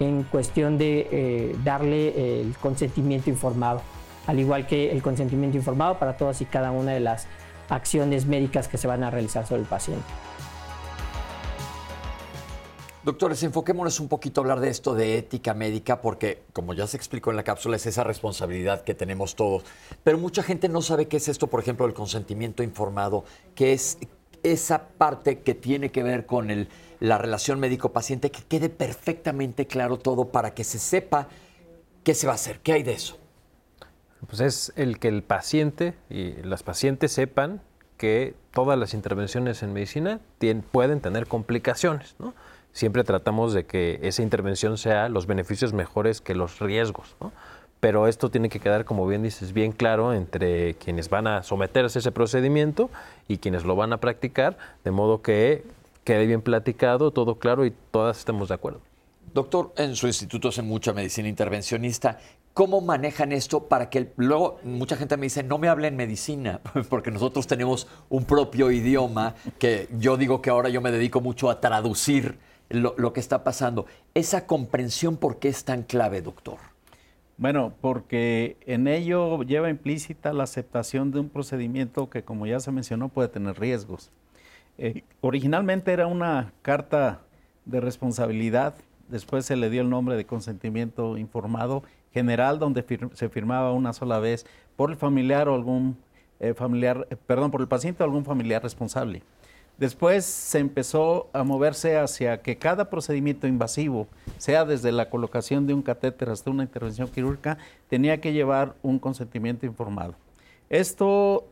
[0.00, 3.82] en cuestión de eh, darle el consentimiento informado
[4.26, 7.26] al igual que el consentimiento informado para todas y cada una de las
[7.68, 10.04] acciones médicas que se van a realizar sobre el paciente.
[13.04, 16.96] Doctores, enfoquémonos un poquito a hablar de esto de ética médica, porque como ya se
[16.96, 19.62] explicó en la cápsula, es esa responsabilidad que tenemos todos.
[20.02, 23.98] Pero mucha gente no sabe qué es esto, por ejemplo, el consentimiento informado, que es
[24.42, 26.48] esa parte que tiene que ver con
[27.00, 31.28] la relación médico-paciente, que quede perfectamente claro todo para que se sepa
[32.04, 33.18] qué se va a hacer, qué hay de eso.
[34.26, 37.60] Pues es el que el paciente y las pacientes sepan
[37.98, 40.20] que todas las intervenciones en medicina
[40.72, 42.32] pueden tener complicaciones, ¿no?
[42.74, 47.14] Siempre tratamos de que esa intervención sea los beneficios mejores que los riesgos.
[47.78, 51.98] Pero esto tiene que quedar, como bien dices, bien claro entre quienes van a someterse
[51.98, 52.90] a ese procedimiento
[53.28, 55.62] y quienes lo van a practicar, de modo que
[56.02, 58.80] quede bien platicado, todo claro y todas estemos de acuerdo.
[59.32, 62.18] Doctor, en su instituto hacen mucha medicina intervencionista.
[62.54, 67.12] ¿Cómo manejan esto para que luego mucha gente me dice, no me hablen medicina, porque
[67.12, 71.60] nosotros tenemos un propio idioma que yo digo que ahora yo me dedico mucho a
[71.60, 72.36] traducir
[72.70, 73.86] lo, que está pasando.
[74.14, 76.58] Esa comprensión, ¿por qué es tan clave, doctor?
[77.36, 82.70] Bueno, porque en ello lleva implícita la aceptación de un procedimiento que, como ya se
[82.70, 84.10] mencionó, puede tener riesgos.
[84.78, 87.20] Eh, originalmente era una carta
[87.64, 88.74] de responsabilidad,
[89.08, 94.18] después se le dio el nombre de consentimiento informado general, donde se firmaba una sola
[94.18, 94.46] vez
[94.76, 95.96] por el familiar o algún
[96.40, 99.22] eh, familiar, eh, perdón, por el paciente o algún familiar responsable.
[99.78, 104.06] Después se empezó a moverse hacia que cada procedimiento invasivo,
[104.38, 107.58] sea desde la colocación de un catéter hasta una intervención quirúrgica,
[107.88, 110.14] tenía que llevar un consentimiento informado.
[110.70, 111.44] Esto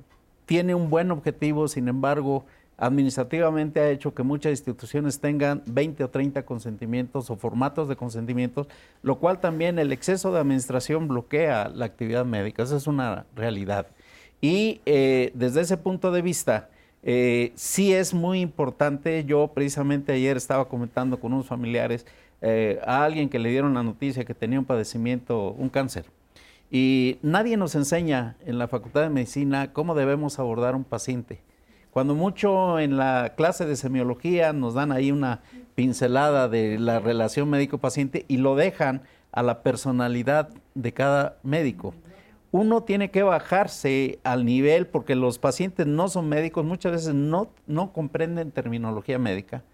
[0.47, 2.45] tiene un buen objetivo, sin embargo,
[2.77, 8.67] administrativamente ha hecho que muchas instituciones tengan 20 o 30 consentimientos o formatos de consentimientos,
[9.03, 12.63] lo cual también el exceso de administración bloquea la actividad médica.
[12.63, 13.89] Esa es una realidad.
[14.41, 16.71] Y eh, desde ese punto de vista,
[17.03, 22.07] eh, sí es muy importante, yo precisamente ayer estaba comentando con unos familiares
[22.41, 26.07] eh, a alguien que le dieron la noticia que tenía un padecimiento, un cáncer.
[26.71, 31.41] Y nadie nos enseña en la Facultad de Medicina cómo debemos abordar un paciente.
[31.91, 35.41] Cuando mucho en la clase de semiología nos dan ahí una
[35.75, 41.95] pincelada de la relación médico-paciente y lo dejan a la personalidad de cada médico
[42.53, 47.51] uno tiene que bajarse al nivel porque los pacientes no son médicos, muchas veces no,
[47.67, 49.65] no comprenden terminología médica.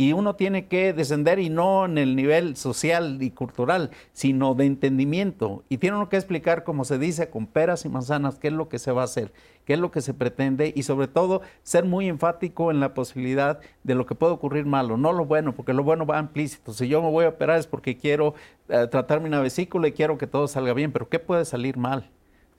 [0.00, 4.66] Y uno tiene que descender y no en el nivel social y cultural, sino de
[4.66, 5.64] entendimiento.
[5.68, 8.68] Y tiene uno que explicar, como se dice, con peras y manzanas, qué es lo
[8.68, 9.32] que se va a hacer,
[9.64, 13.58] qué es lo que se pretende y sobre todo ser muy enfático en la posibilidad
[13.82, 16.72] de lo que puede ocurrir malo, no lo bueno, porque lo bueno va implícito.
[16.74, 18.34] Si yo me voy a operar es porque quiero
[18.68, 22.08] eh, tratarme una vesícula y quiero que todo salga bien, pero ¿qué puede salir mal?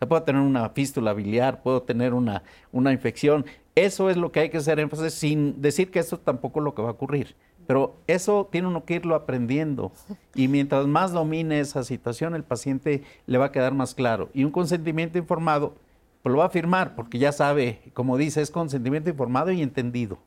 [0.08, 3.46] Puedo tener una fístula biliar, puedo tener una, una infección.
[3.76, 6.76] Eso es lo que hay que hacer énfasis, sin decir que eso tampoco es lo
[6.76, 7.36] que va a ocurrir.
[7.68, 9.92] Pero eso tiene uno que irlo aprendiendo.
[10.34, 14.30] Y mientras más domine esa situación, el paciente le va a quedar más claro.
[14.34, 15.76] Y un consentimiento informado,
[16.24, 20.18] pues lo va a firmar, porque ya sabe, como dice, es consentimiento informado y entendido.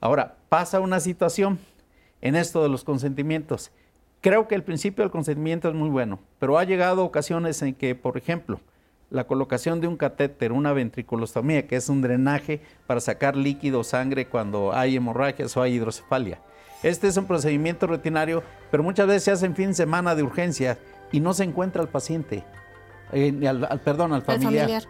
[0.00, 1.58] Ahora, pasa una situación
[2.20, 3.72] en esto de los consentimientos.
[4.20, 7.94] Creo que el principio del consentimiento es muy bueno, pero ha llegado ocasiones en que,
[7.94, 8.60] por ejemplo,
[9.10, 13.84] la colocación de un catéter, una ventriculostomía, que es un drenaje para sacar líquido o
[13.84, 16.40] sangre cuando hay hemorragias o hay hidrocefalia.
[16.82, 20.22] Este es un procedimiento rutinario, pero muchas veces se hace en fin de semana de
[20.22, 20.78] urgencia
[21.10, 22.44] y no se encuentra al paciente,
[23.12, 24.82] eh, al, perdón, al familiar,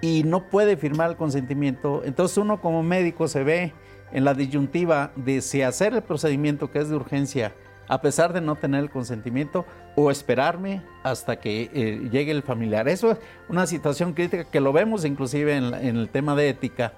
[0.00, 2.02] Y no puede firmar el consentimiento.
[2.04, 3.72] Entonces uno como médico se ve
[4.12, 7.54] en la disyuntiva de si hacer el procedimiento que es de urgencia
[7.88, 12.88] a pesar de no tener el consentimiento o esperarme hasta que eh, llegue el familiar.
[12.88, 13.18] Eso es
[13.48, 16.92] una situación crítica que lo vemos inclusive en, el tema de ética,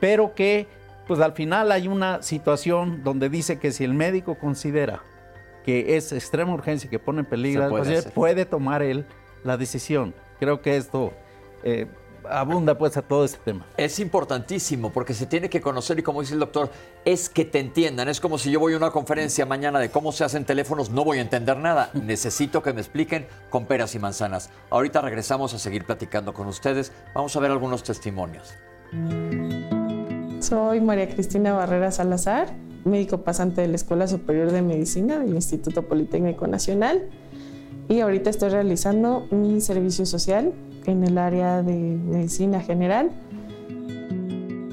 [0.00, 0.66] pero que
[1.06, 5.02] pues al final hay una situación donde dice que si el médico considera
[5.64, 9.04] que es extrema urgencia y que pone en peligro puede, puede tomar él
[9.44, 10.14] la decisión.
[10.38, 11.12] Creo que esto
[11.62, 11.86] eh,
[12.30, 13.66] abunda pues a todo este tema.
[13.76, 16.70] Es importantísimo porque se tiene que conocer y como dice el doctor,
[17.04, 18.08] es que te entiendan.
[18.08, 21.04] Es como si yo voy a una conferencia mañana de cómo se hacen teléfonos, no
[21.04, 21.90] voy a entender nada.
[21.94, 24.50] Necesito que me expliquen con peras y manzanas.
[24.70, 26.92] Ahorita regresamos a seguir platicando con ustedes.
[27.14, 28.54] Vamos a ver algunos testimonios.
[30.40, 32.48] Soy María Cristina Barrera Salazar,
[32.84, 37.08] médico pasante de la Escuela Superior de Medicina del Instituto Politécnico Nacional
[37.88, 40.52] y ahorita estoy realizando mi servicio social
[40.88, 43.10] en el área de medicina general.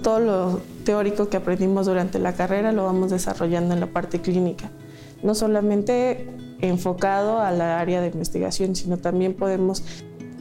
[0.01, 4.69] Todo lo teórico que aprendimos durante la carrera lo vamos desarrollando en la parte clínica,
[5.23, 6.28] no solamente
[6.62, 9.84] enfocado a la área de investigación, sino también podemos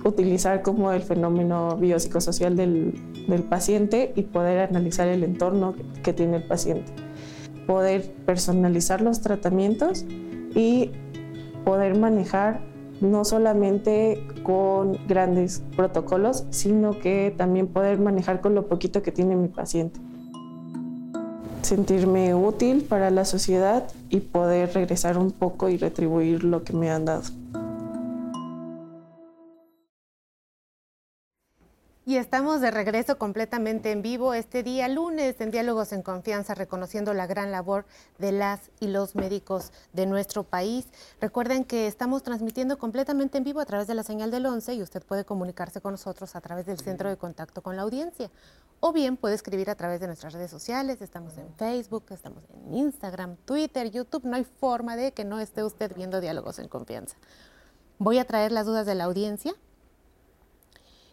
[0.05, 2.95] utilizar como el fenómeno biopsicosocial del,
[3.27, 6.93] del paciente y poder analizar el entorno que tiene el paciente,
[7.67, 10.05] poder personalizar los tratamientos
[10.55, 10.93] y
[11.65, 12.61] poder manejar
[13.01, 19.37] no solamente con grandes protocolos, sino que también poder manejar con lo poquito que tiene
[19.37, 20.01] mi paciente.
[21.63, 26.91] Sentirme útil para la sociedad y poder regresar un poco y retribuir lo que me
[26.91, 27.25] han dado.
[32.07, 37.15] Y estamos de regreso completamente en vivo este día lunes en Diálogos en Confianza, reconociendo
[37.15, 37.87] la gran labor
[38.19, 40.87] de las y los médicos de nuestro país.
[41.19, 44.83] Recuerden que estamos transmitiendo completamente en vivo a través de la señal del 11 y
[44.83, 48.31] usted puede comunicarse con nosotros a través del centro de contacto con la audiencia.
[48.81, 52.75] O bien puede escribir a través de nuestras redes sociales, estamos en Facebook, estamos en
[52.75, 54.25] Instagram, Twitter, YouTube.
[54.27, 57.17] No hay forma de que no esté usted viendo Diálogos en Confianza.
[57.97, 59.55] Voy a traer las dudas de la audiencia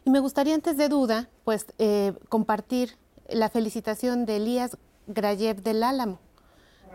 [0.03, 2.97] y me gustaría antes de duda, pues eh, compartir
[3.29, 6.19] la felicitación de Elías Grayev del Álamo.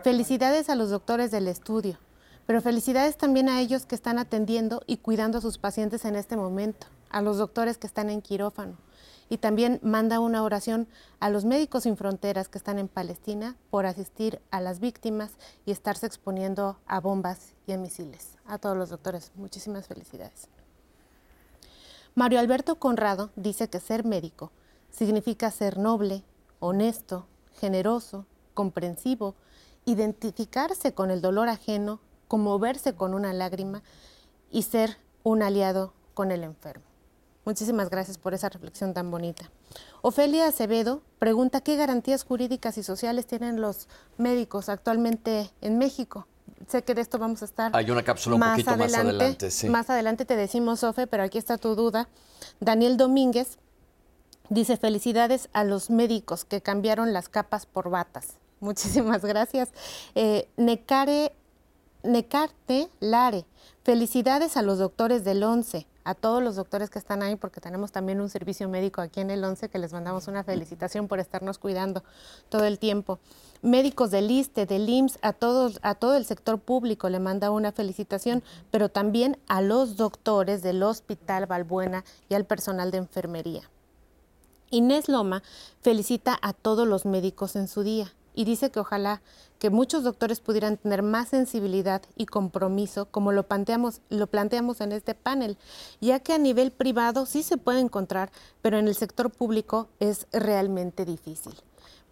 [0.03, 1.97] Felicidades a los doctores del estudio,
[2.45, 6.37] pero felicidades también a ellos que están atendiendo y cuidando a sus pacientes en este
[6.37, 8.77] momento, a los doctores que están en quirófano.
[9.29, 10.87] Y también manda una oración
[11.19, 15.31] a los médicos sin fronteras que están en Palestina por asistir a las víctimas
[15.65, 18.37] y estarse exponiendo a bombas y a misiles.
[18.45, 20.47] A todos los doctores, muchísimas felicidades.
[22.17, 24.51] Mario Alberto Conrado dice que ser médico
[24.89, 26.23] significa ser noble,
[26.59, 27.27] honesto,
[27.59, 28.25] generoso,
[28.55, 29.35] comprensivo,
[29.85, 33.83] identificarse con el dolor ajeno, conmoverse con una lágrima
[34.49, 36.85] y ser un aliado con el enfermo.
[37.45, 39.51] Muchísimas gracias por esa reflexión tan bonita.
[40.01, 46.25] Ofelia Acevedo pregunta qué garantías jurídicas y sociales tienen los médicos actualmente en México
[46.67, 47.71] sé que de esto vamos a estar.
[47.75, 49.51] Hay una cápsula un poquito más adelante.
[49.51, 49.69] Sí.
[49.69, 52.09] Más adelante te decimos, Sofe, pero aquí está tu duda.
[52.59, 53.57] Daniel Domínguez
[54.49, 58.35] dice: Felicidades a los médicos que cambiaron las capas por batas.
[58.59, 59.69] Muchísimas gracias.
[60.15, 61.33] Eh, Necare,
[62.03, 63.45] Necarte Lare,
[63.83, 67.91] felicidades a los doctores del 11 a todos los doctores que están ahí, porque tenemos
[67.91, 71.57] también un servicio médico aquí en el 11 que les mandamos una felicitación por estarnos
[71.57, 72.01] cuidando
[72.47, 73.19] todo el tiempo.
[73.61, 77.73] Médicos del ISTE, del IMSS, a, todos, a todo el sector público le manda una
[77.73, 78.41] felicitación,
[78.71, 83.69] pero también a los doctores del Hospital Balbuena y al personal de enfermería.
[84.69, 85.43] Inés Loma
[85.81, 89.23] felicita a todos los médicos en su día y dice que ojalá
[89.57, 94.91] que muchos doctores pudieran tener más sensibilidad y compromiso, como lo planteamos, lo planteamos en
[94.91, 95.57] este panel,
[96.01, 100.27] ya que a nivel privado sí se puede encontrar, pero en el sector público es
[100.31, 101.55] realmente difícil.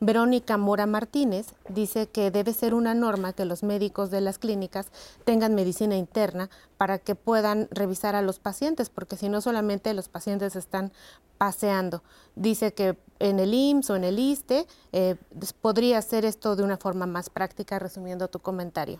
[0.02, 4.88] Verónica Mora Martínez dice que debe ser una norma que los médicos de las clínicas
[5.24, 10.10] tengan medicina interna para que puedan revisar a los pacientes, porque si no solamente los
[10.10, 10.92] pacientes están
[11.38, 12.04] paseando.
[12.36, 15.16] Dice que en el IMSS o en el ISTE eh,
[15.62, 19.00] podría hacer esto de una forma más práctica, resumiendo tu comentario.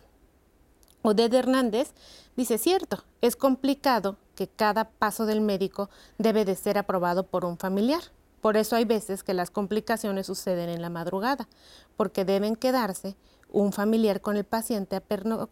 [1.02, 1.92] Oded Hernández
[2.38, 7.58] dice, cierto, es complicado que cada paso del médico debe de ser aprobado por un
[7.58, 8.02] familiar.
[8.46, 11.48] Por eso hay veces que las complicaciones suceden en la madrugada,
[11.98, 13.16] porque deben quedarse
[13.52, 15.02] un familiar con el paciente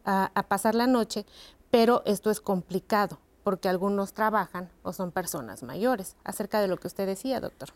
[0.05, 1.25] a, pasar la noche,
[1.71, 6.85] pero esto es complicado, porque algunos trabajan o son personas mayores, acerca de lo que
[6.85, 7.69] usted decía, doctor.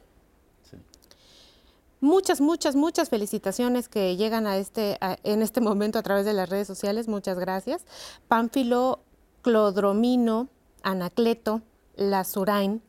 [2.00, 6.48] Muchas, muchas, muchas felicitaciones que llegan a este, en este momento a través de las
[6.48, 7.08] redes sociales.
[7.08, 7.88] Muchas gracias.
[8.28, 9.00] Pánfilo,
[9.42, 10.48] Clodromino,
[10.84, 11.64] Anacleto,
[11.96, 12.84] Lazurain,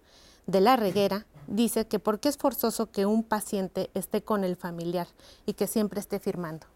[0.46, 5.08] de la Reguera, dice que porque es forzoso que un paciente esté con el familiar
[5.46, 6.66] y que siempre esté firmando.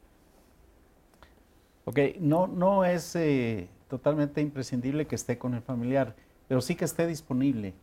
[1.84, 6.14] Ok, no, no es eh, totalmente imprescindible que esté con el familiar,
[6.48, 7.74] pero sí que esté disponible.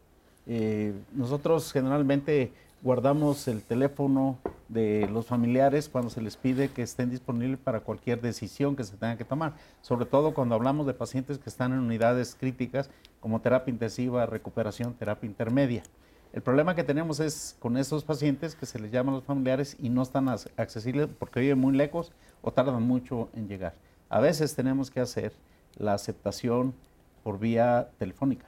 [0.47, 4.37] Eh, nosotros generalmente guardamos el teléfono
[4.69, 8.95] de los familiares cuando se les pide que estén disponibles para cualquier decisión que se
[8.95, 13.41] tenga que tomar, sobre todo cuando hablamos de pacientes que están en unidades críticas como
[13.41, 15.83] terapia intensiva, recuperación, terapia intermedia.
[16.31, 19.89] El problema que tenemos es con esos pacientes que se les llaman los familiares y
[19.89, 22.11] no están accesibles porque viven muy lejos
[22.43, 23.73] o tardan mucho en llegar.
[24.09, 25.33] A veces tenemos que hacer
[25.77, 26.75] la aceptación
[27.23, 28.45] por vía telefónica.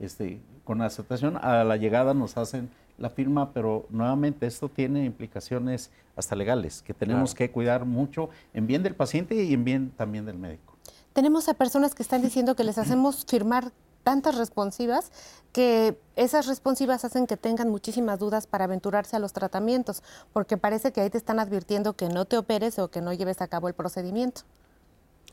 [0.00, 5.04] Este, con la aceptación a la llegada nos hacen la firma, pero nuevamente esto tiene
[5.04, 9.90] implicaciones hasta legales que tenemos que cuidar mucho en bien del paciente y en bien
[9.96, 10.76] también del médico.
[11.12, 13.72] Tenemos a personas que están diciendo que les hacemos firmar
[14.04, 15.10] tantas responsivas
[15.52, 20.92] que esas responsivas hacen que tengan muchísimas dudas para aventurarse a los tratamientos, porque parece
[20.92, 23.68] que ahí te están advirtiendo que no te operes o que no lleves a cabo
[23.68, 24.42] el procedimiento.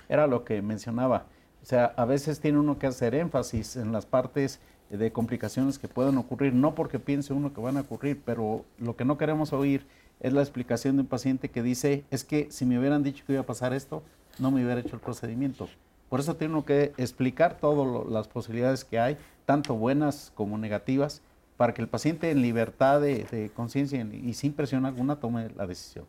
[0.09, 1.25] Era lo que mencionaba.
[1.61, 4.59] O sea, a veces tiene uno que hacer énfasis en las partes
[4.89, 8.95] de complicaciones que pueden ocurrir, no porque piense uno que van a ocurrir, pero lo
[8.95, 9.85] que no queremos oír
[10.19, 13.33] es la explicación de un paciente que dice, es que si me hubieran dicho que
[13.33, 14.03] iba a pasar esto,
[14.37, 15.67] no me hubiera hecho el procedimiento.
[16.11, 21.21] Por eso tengo que explicar todas las posibilidades que hay, tanto buenas como negativas,
[21.55, 26.03] para que el paciente en libertad de, conciencia y sin presión alguna tome la decisión.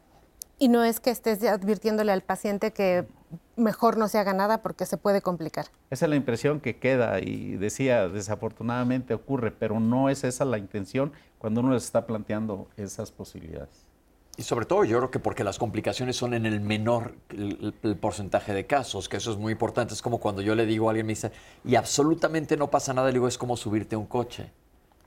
[0.59, 3.07] Y no es que estés advirtiéndole al paciente que
[3.55, 5.67] mejor no se haga nada porque se puede complicar.
[5.89, 10.59] Esa es la impresión que queda y decía, desafortunadamente ocurre, pero no es esa la
[10.59, 13.91] intención cuando uno les está planteando esas posibilidades.
[14.37, 17.97] Y sobre todo yo creo que porque las complicaciones son en el menor el, el,
[17.97, 19.93] porcentaje de casos, que eso es muy importante.
[19.93, 21.33] Es como cuando yo le digo a alguien, me dice,
[21.64, 24.51] y absolutamente no pasa nada, le digo, es como subirte a un coche.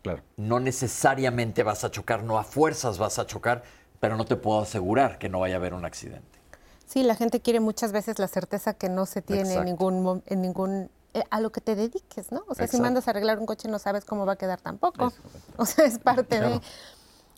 [0.04, 0.22] Claro.
[0.38, 3.64] No necesariamente vas a chocar, no a fuerzas vas a chocar,
[4.00, 6.40] pero no te puedo asegurar que no vaya a haber un accidente.
[6.86, 10.42] Sí, la gente quiere muchas veces la certeza que no se tiene en ningún, en
[10.44, 12.40] ningún eh, a lo que te dediques, ¿no?
[12.42, 12.78] O sea, Exacto.
[12.78, 15.08] si mandas a arreglar un coche no sabes cómo va a quedar tampoco.
[15.08, 15.22] Eso.
[15.58, 16.60] O sea, es parte claro.
[16.60, 16.62] de...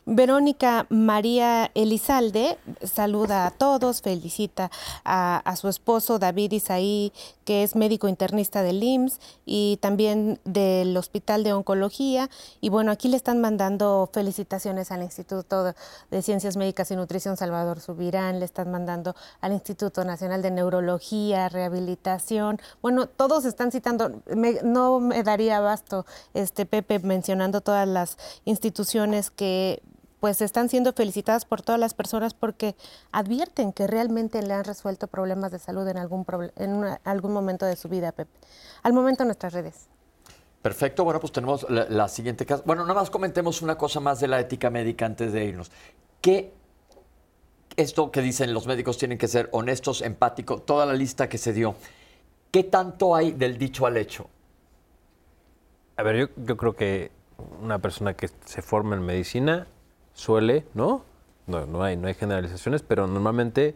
[0.09, 4.71] Verónica María Elizalde saluda a todos, felicita
[5.03, 7.11] a, su esposo David Isaí,
[7.43, 12.29] que es médico internista del IMSS y también del Hospital de Oncología.
[12.61, 15.73] Y bueno, aquí le están mandando felicitaciones al Instituto
[16.09, 21.49] de Ciencias Médicas y Nutrición Salvador Subirán, le están mandando al Instituto Nacional de Neurología,
[21.49, 22.61] Rehabilitación.
[22.81, 29.31] Bueno, todos están citando, me, no me daría abasto, este Pepe, mencionando todas las instituciones
[29.31, 29.81] que
[30.19, 32.75] pues están siendo felicitadas por todas las personas porque
[33.11, 37.65] advierten que realmente le han resuelto problemas de salud en algún, en una, algún momento
[37.65, 38.31] de su vida, Pepe.
[38.83, 39.87] Al momento en nuestras redes.
[40.61, 42.63] Perfecto, bueno, pues tenemos la, la siguiente casa.
[42.65, 45.71] Bueno, nada más comentemos una cosa más de la ética médica antes de irnos.
[46.19, 46.51] ¿Qué
[47.75, 51.53] esto que dicen los médicos tienen que ser honestos, empáticos, toda la lista que se
[51.53, 51.75] dio?
[52.51, 54.27] ¿Qué tanto hay del dicho al hecho?
[55.95, 57.11] A ver, yo, yo creo que
[57.61, 59.67] una persona que se forma en medicina
[60.17, 61.03] suele, ¿no?
[61.45, 63.75] No, no, hay, no hay generalizaciones, pero normalmente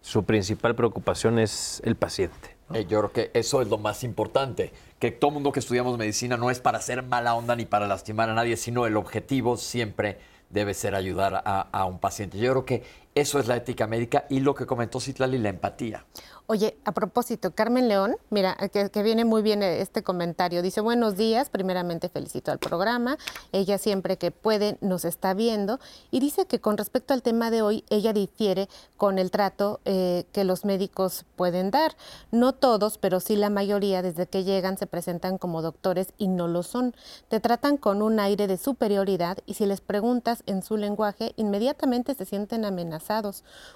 [0.00, 2.56] su principal preocupación es el paciente.
[2.74, 6.36] Eh, yo creo que eso es lo más importante, que todo mundo que estudiamos medicina
[6.36, 10.18] no es para hacer mala onda ni para lastimar a nadie, sino el objetivo siempre
[10.50, 12.38] debe ser ayudar a, a un paciente.
[12.38, 12.82] Yo creo que
[13.20, 16.04] eso es la ética médica y lo que comentó Citlali, la empatía.
[16.50, 20.62] Oye, a propósito, Carmen León, mira, que, viene muy bien este comentario.
[20.62, 23.18] Dice, buenos días, primeramente felicito al programa.
[23.52, 25.78] Ella siempre que puede nos está viendo.
[26.10, 30.24] Y dice que con respecto al tema de hoy, ella difiere con el trato eh,
[30.32, 31.96] que los médicos pueden dar.
[32.30, 36.48] No todos, pero sí la mayoría, desde que llegan se presentan como doctores y no
[36.48, 36.94] lo son.
[37.28, 42.14] Te tratan con un aire de superioridad y si les preguntas en su lenguaje, inmediatamente
[42.14, 43.07] se sienten amenazados.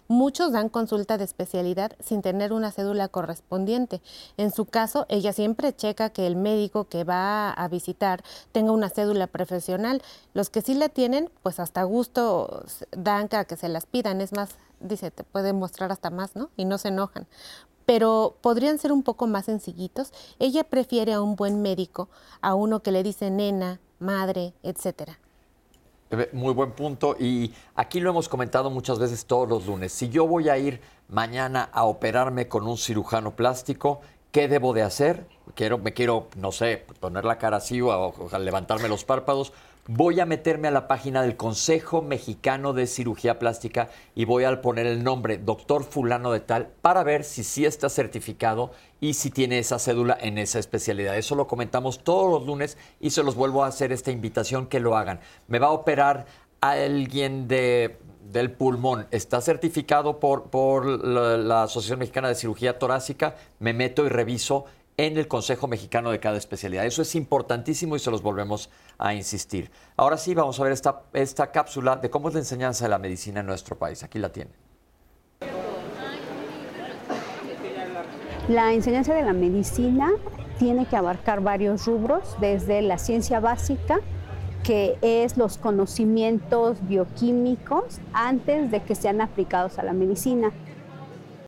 [0.09, 4.01] Muchos dan consulta de especialidad sin tener un una cédula correspondiente.
[4.37, 8.23] En su caso, ella siempre checa que el médico que va a visitar
[8.53, 10.01] tenga una cédula profesional.
[10.33, 14.21] Los que sí la tienen, pues hasta gusto dan a que se las pidan.
[14.21, 16.51] Es más, dice, te puede mostrar hasta más, ¿no?
[16.57, 17.27] Y no se enojan
[17.85, 20.13] pero podrían ser un poco más sencillitos.
[20.39, 22.09] Ella prefiere a un buen médico,
[22.41, 25.19] a uno que le dice nena, madre, etcétera.
[26.33, 29.93] Muy buen punto y aquí lo hemos comentado muchas veces todos los lunes.
[29.93, 34.83] Si yo voy a ir mañana a operarme con un cirujano plástico, ¿qué debo de
[34.83, 35.27] hacer?
[35.55, 39.55] Quiero, me quiero, no sé, poner la cara así o, o levantarme los párpados.
[39.89, 44.63] Voy a meterme a la página del Consejo Mexicano de Cirugía Plástica y voy a
[44.63, 48.71] poner el nombre doctor fulano de tal para ver si sí está certificado
[49.01, 51.19] y si tiene esa cédula en esa especialidad.
[51.19, 54.79] Eso lo comentamos todos los lunes y se los vuelvo a hacer esta invitación que
[54.79, 55.19] lo hagan.
[55.49, 56.27] Me va a operar
[56.61, 57.99] alguien de,
[58.31, 64.07] del pulmón, está certificado por, por la, la Asociación Mexicana de Cirugía Torácica, me meto
[64.07, 64.65] y reviso
[64.97, 66.85] en el Consejo Mexicano de cada especialidad.
[66.87, 69.71] Eso es importantísimo y se los volvemos a insistir.
[69.97, 72.99] Ahora sí, vamos a ver esta, esta cápsula de cómo es la enseñanza de la
[72.99, 74.03] medicina en nuestro país.
[74.03, 74.53] Aquí la tienen.
[78.49, 80.11] La enseñanza de la medicina
[80.59, 84.01] tiene que abarcar varios rubros, desde la ciencia básica,
[84.63, 90.53] que es los conocimientos bioquímicos antes de que sean aplicados a la medicina.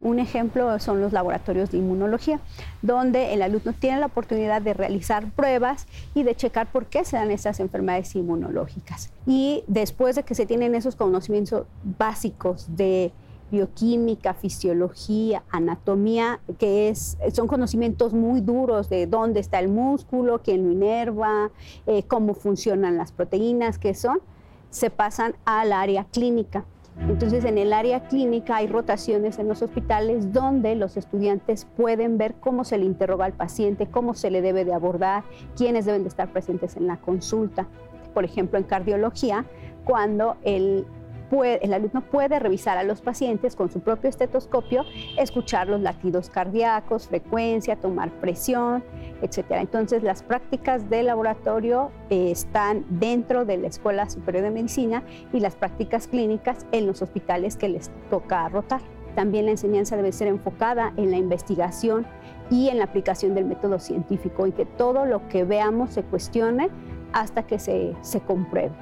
[0.05, 2.39] Un ejemplo son los laboratorios de inmunología,
[2.83, 7.17] donde el alumno tiene la oportunidad de realizar pruebas y de checar por qué se
[7.17, 9.11] dan estas enfermedades inmunológicas.
[9.27, 13.13] Y después de que se tienen esos conocimientos básicos de
[13.51, 20.65] bioquímica, fisiología, anatomía, que es, son conocimientos muy duros de dónde está el músculo, quién
[20.65, 21.51] lo inerva,
[21.87, 24.21] eh, cómo funcionan las proteínas, qué son,
[24.69, 26.67] se pasan al área clínica.
[27.01, 32.35] Entonces, en el área clínica hay rotaciones en los hospitales donde los estudiantes pueden ver
[32.35, 35.25] cómo se le interroga al paciente, cómo se le debe de abordar,
[35.57, 37.67] quiénes deben de estar presentes en la consulta.
[38.15, 39.45] Por ejemplo, en cardiología,
[39.85, 40.87] cuando el
[41.35, 44.85] puede, el alumno puede revisar a los pacientes con su propio estetoscopio,
[45.19, 48.85] escuchar los latidos cardíacos, frecuencia, tomar presión,
[49.21, 49.45] etc.
[49.51, 55.41] Entonces las prácticas de laboratorio eh, están dentro de la Escuela Superior de Medicina y
[55.41, 58.81] las prácticas clínicas en los hospitales que les toca rotar.
[59.17, 62.07] También la enseñanza debe ser enfocada en la investigación
[62.49, 66.69] y en la aplicación del método científico y que todo lo que veamos se cuestione
[67.13, 68.73] hasta que se, se compruebe.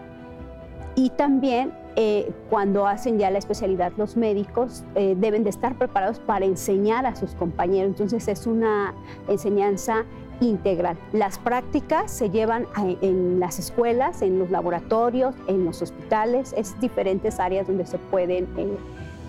[0.94, 6.18] Y también eh, cuando hacen ya la especialidad los médicos eh, deben de estar preparados
[6.20, 7.90] para enseñar a sus compañeros.
[7.90, 8.94] Entonces es una
[9.28, 10.04] enseñanza
[10.40, 10.96] integral.
[11.12, 12.66] Las prácticas se llevan
[13.02, 18.48] en las escuelas, en los laboratorios, en los hospitales, es diferentes áreas donde se pueden
[18.56, 18.76] eh,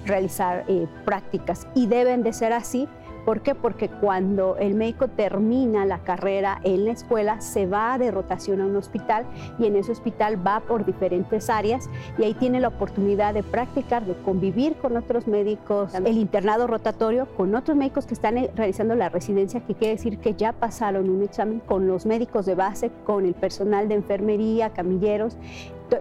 [0.05, 0.66] realizar
[1.05, 2.88] prácticas y deben de ser así
[3.26, 3.56] ¿Por qué?
[3.56, 8.66] Porque cuando el médico termina la carrera en la escuela, se va de rotación a
[8.66, 9.26] un hospital
[9.60, 14.06] y en ese hospital va por diferentes áreas y ahí tiene la oportunidad de practicar,
[14.06, 18.96] de convivir con otros médicos, el internado rotatorio con otros médicos que están eh, realizando
[18.96, 22.92] la residencia, que quiere decir que ya pasaron un examen con los médicos de base,
[23.06, 25.38] con el personal de enfermería, camilleros.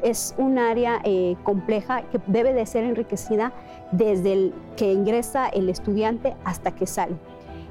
[0.03, 3.53] Es un área eh, compleja que debe de ser enriquecida
[3.91, 7.15] desde que ingresa el estudiante hasta que sale.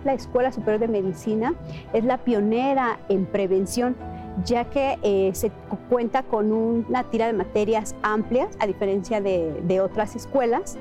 [0.03, 1.53] La Escuela Superior de Medicina
[1.93, 3.95] es la pionera en prevención
[4.45, 5.51] ya que eh, se
[5.89, 10.77] cuenta con una tira de materias amplias, a diferencia de otras escuelas,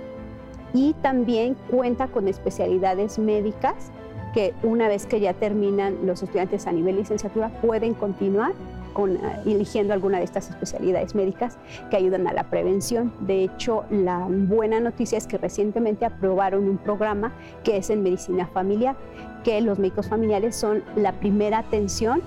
[0.72, 3.91] y también cuenta con especialidades médicas
[4.32, 8.53] que una vez que ya terminan los estudiantes a nivel licenciatura pueden continuar
[8.93, 11.59] con, eh, eligiendo alguna de estas especialidades médicas
[11.91, 13.12] que ayudan a la prevención.
[13.20, 17.32] De hecho, la buena noticia es que recientemente aprobaron un programa
[17.64, 18.97] que es en medicina familiar,
[19.45, 22.22] que los médicos familiares son la primera atención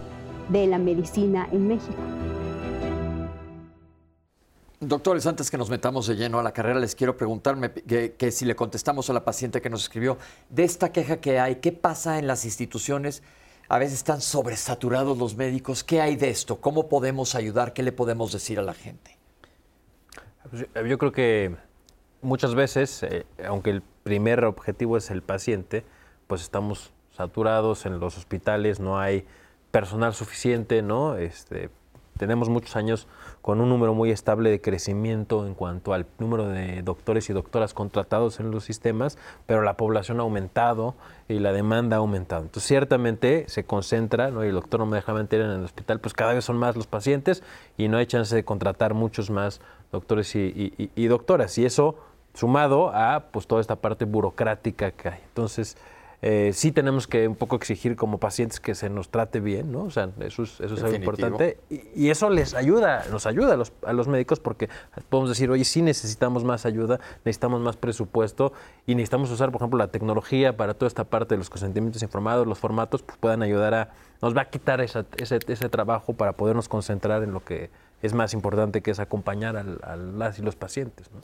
[0.49, 1.97] de la medicina en México.
[4.79, 8.31] Doctores, antes que nos metamos de lleno a la carrera, les quiero preguntarme que, que,
[8.31, 10.17] si le contestamos a la paciente que nos escribió
[10.49, 13.23] de esta queja que hay, ¿qué pasa en las instituciones
[13.73, 15.83] a veces están sobresaturados los médicos.
[15.83, 16.61] ¿Qué hay de esto?
[16.61, 17.73] ¿Cómo podemos ayudar?
[17.73, 19.17] ¿Qué le podemos decir a la gente?
[20.47, 21.55] Pues, eh, yo creo que
[22.21, 25.83] muchas veces, eh, aunque el primer objetivo es el paciente,
[26.27, 29.25] pues estamos saturados en los hospitales, no hay
[29.71, 31.17] personal suficiente, ¿no?
[31.17, 31.71] Este,
[32.19, 33.07] tenemos muchos años
[33.43, 37.73] con un número muy estable de crecimiento en cuanto al número de doctores y doctoras
[37.73, 40.95] contratados en los sistemas, pero la población ha aumentado
[41.27, 42.43] y la demanda ha aumentado.
[42.43, 44.45] Entonces, ciertamente se concentra, ¿no?
[44.45, 46.77] y el doctor no me deja mentir en el hospital, pues cada vez son más
[46.77, 47.43] los pacientes
[47.77, 49.59] y no hay chance de contratar muchos más
[49.91, 51.57] doctores y, y doctoras.
[51.57, 51.97] Y eso
[52.33, 55.19] sumado a pues toda esta parte burocrática que hay.
[55.27, 55.75] Entonces,
[56.25, 59.83] eh, sí tenemos que un poco exigir como pacientes que se nos trate bien, ¿no?
[59.83, 61.57] O sea, eso es, eso es algo importante.
[61.69, 64.69] Y, eso les ayuda, nos ayuda a los, a los médicos porque
[65.09, 68.53] podemos decir, oye, sí necesitamos más ayuda, necesitamos más presupuesto
[68.87, 72.47] y necesitamos usar, por ejemplo, la tecnología para toda esta parte de los consentimientos informados,
[72.47, 73.89] los formatos, pues puedan ayudar a,
[74.21, 77.69] nos va a quitar ese, ese trabajo para podernos concentrar en lo que
[78.01, 81.19] es más importante, que es acompañar a las y los pacientes, ¿no?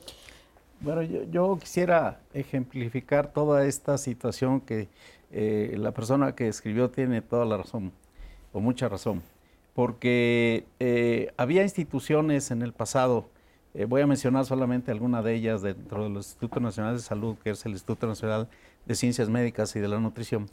[0.82, 4.88] Bueno, yo, quisiera ejemplificar toda esta situación que
[5.30, 7.92] eh, la persona que escribió tiene toda la razón,
[8.54, 9.22] o mucha razón,
[9.74, 13.30] porque eh, había instituciones en el pasado,
[13.74, 17.50] eh, voy a mencionar solamente alguna de ellas dentro del Instituto Nacional de Salud, que
[17.50, 18.48] es el Instituto Nacional
[18.86, 20.50] de Ciencias Médicas y de la Nutrición,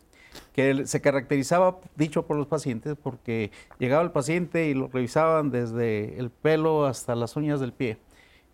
[0.53, 6.19] que se caracterizaba, dicho por los pacientes, porque llegaba el paciente y lo revisaban desde
[6.19, 7.97] el pelo hasta las uñas del pie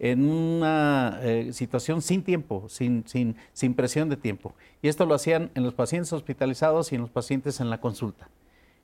[0.02, 4.52] en una eh, situación sin tiempo, sin, sin, sin, presión de tiempo.
[4.82, 8.28] Y esto lo hacían en los pacientes hospitalizados y en los pacientes en la consulta.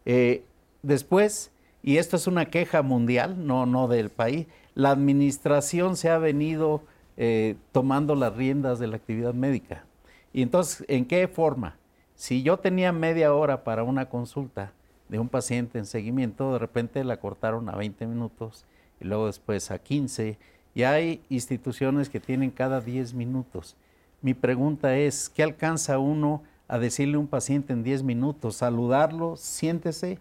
[0.06, 0.44] Eh,
[0.82, 1.50] después,
[1.82, 4.46] y esto es una queja mundial, no, no del país,
[4.76, 6.82] la administración se ha venido
[7.16, 9.84] eh, tomando las riendas de la actividad médica.
[10.32, 11.78] Y entonces, ¿en qué forma?
[12.14, 14.72] Si yo tenía media hora para una consulta
[15.08, 18.66] de un paciente en seguimiento, de repente la cortaron a 20 minutos
[19.00, 20.38] y luego después a 15
[20.79, 23.74] y hay instituciones que tienen cada 10 minutos.
[24.22, 28.59] Mi pregunta es, ¿qué alcanza uno a decirle a un paciente en 10 minutos?
[28.59, 30.20] Saludarlo, siéntese.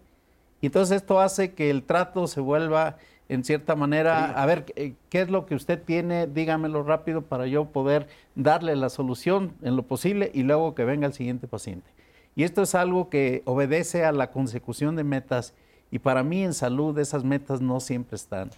[0.60, 2.96] Y entonces esto hace que el trato se vuelva
[3.28, 6.26] en cierta manera, a ver, eh, ¿qué es lo que usted tiene?
[6.26, 11.06] Dígamelo rápido para yo poder darle la solución en lo posible y luego que venga
[11.06, 11.88] el siguiente paciente.
[12.34, 15.54] Y esto es algo que obedece a la consecución de metas
[15.92, 18.50] y para mí en salud esas metas no siempre están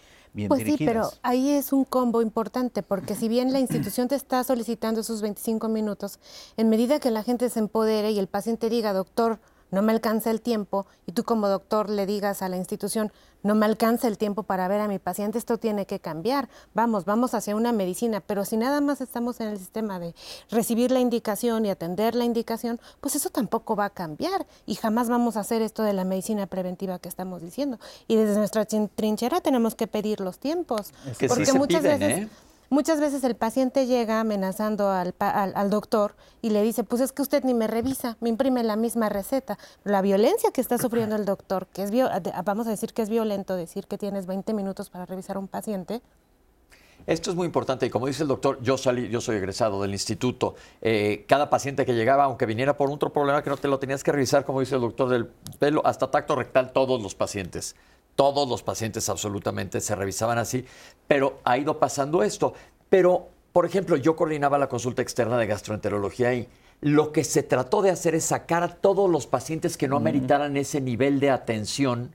[0.49, 4.45] pues sí, pero ahí es un combo importante, porque si bien la institución te está
[4.45, 6.21] solicitando esos 25 minutos,
[6.57, 9.41] en medida que la gente se empodere y el paciente diga, doctor,
[9.71, 13.13] no me alcanza el tiempo y tú como doctor le digas a la institución,
[13.43, 16.49] no me alcanza el tiempo para ver a mi paciente, esto tiene que cambiar.
[16.75, 20.15] Vamos, vamos hacia una medicina, pero si nada más estamos en el sistema de
[20.51, 25.09] recibir la indicación y atender la indicación, pues eso tampoco va a cambiar y jamás
[25.09, 27.79] vamos a hacer esto de la medicina preventiva que estamos diciendo.
[28.09, 30.93] Y desde nuestra trinchera tenemos que pedir los tiempos.
[31.19, 32.19] que porque muchas veces...
[32.19, 32.29] ¿eh?
[32.73, 37.21] Muchas veces el paciente llega amenazando al, al, doctor y le dice, pues es que
[37.21, 39.59] usted ni me revisa, me imprime la misma receta.
[39.83, 41.91] La violencia que está sufriendo el doctor, que es,
[42.45, 45.49] vamos a decir que es violento decir que tienes 20 minutos para revisar a un
[45.49, 46.01] paciente,
[47.07, 49.91] esto es muy importante y como dice el doctor, yo salí, yo soy egresado del
[49.91, 50.55] instituto.
[50.81, 54.05] Eh, cada paciente que llegaba, aunque viniera por otro problema que no te lo tenías
[54.05, 55.27] que revisar, como dice el doctor del
[55.59, 57.75] pelo, hasta tacto rectal, todos los pacientes
[58.21, 60.67] todos los pacientes absolutamente se revisaban así,
[61.09, 62.53] pero ha ido pasando esto.
[62.91, 66.47] Pero, por ejemplo, yo coordinaba la consulta externa de gastroenterología y
[66.83, 70.59] lo que se trató de hacer es sacar a todos los pacientes que no ameritaran
[70.59, 72.15] ese nivel de atención,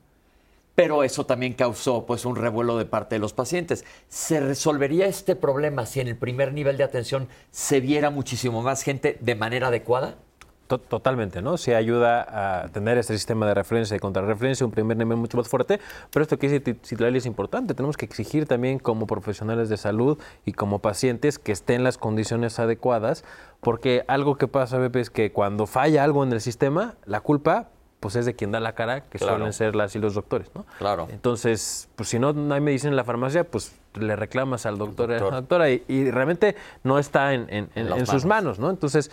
[0.75, 3.83] pero eso también causó pues un revuelo de parte de los pacientes.
[4.07, 8.83] ¿Se resolvería este problema si en el primer nivel de atención se viera muchísimo más
[8.83, 10.19] gente de manera adecuada?
[10.67, 11.57] Totalmente, ¿no?
[11.57, 15.47] Sí ayuda a tener este sistema de referencia y contrarreferencia, un primer nivel mucho más
[15.47, 15.79] fuerte,
[16.11, 17.75] pero esto que dice Citlali es importante.
[17.75, 22.57] Tenemos que exigir también como profesionales de salud y como pacientes que estén las condiciones
[22.57, 23.23] adecuadas,
[23.61, 27.69] porque algo que pasa, Pepe, es que cuando falla algo en el sistema, la culpa
[27.99, 30.65] pues es de quien da la cara, que suelen ser las y los doctores, ¿no?
[30.77, 31.07] Claro.
[31.09, 35.19] Entonces, pues si no, hay medicina en la farmacia, pues le reclamas al doctor, a
[35.19, 38.69] la doctora y, realmente no está en, en sus manos, ¿no?
[38.69, 39.09] Entonces,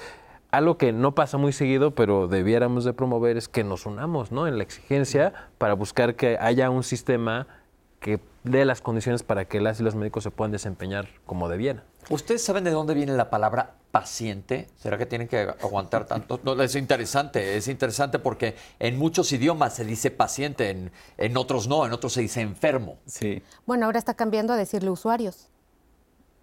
[0.53, 4.47] algo que no pasa muy seguido, pero debiéramos de promover es que nos unamos ¿no?
[4.47, 7.49] en la exigencia para buscar que haya un sistema
[8.01, 11.85] que dé las condiciones para que las y los médicos se puedan desempeñar como debieran.
[12.11, 14.67] ¿Ustedes saben de dónde viene la palabra paciente?
[14.77, 16.39] ¿Será que tienen que aguantar tanto?
[16.43, 21.67] No, es interesante, es interesante porque en muchos idiomas se dice paciente, en, en otros
[21.67, 22.99] no, en otros se dice enfermo.
[23.07, 23.43] Sí.
[23.65, 25.49] Bueno, ahora está cambiando a decirle usuarios.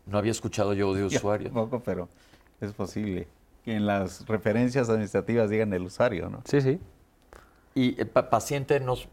[0.07, 1.51] No había escuchado yo de usuarios.
[1.51, 2.09] Poco, pero
[2.59, 3.27] es posible
[3.69, 6.41] que en las referencias administrativas digan el usuario, ¿no?
[6.45, 6.79] Sí, sí.
[7.75, 9.07] ¿Y el paciente nos...?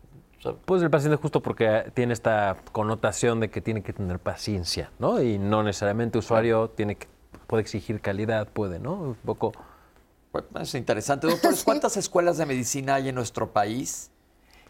[0.64, 5.20] Pues el paciente justo porque tiene esta connotación de que tiene que tener paciencia, ¿no?
[5.20, 7.06] Y no necesariamente usuario tiene que,
[7.46, 8.94] puede exigir calidad, puede, ¿no?
[8.94, 9.52] Un poco...
[10.58, 11.26] Es interesante.
[11.26, 14.10] Doctores, ¿cuántas escuelas de medicina hay en nuestro país?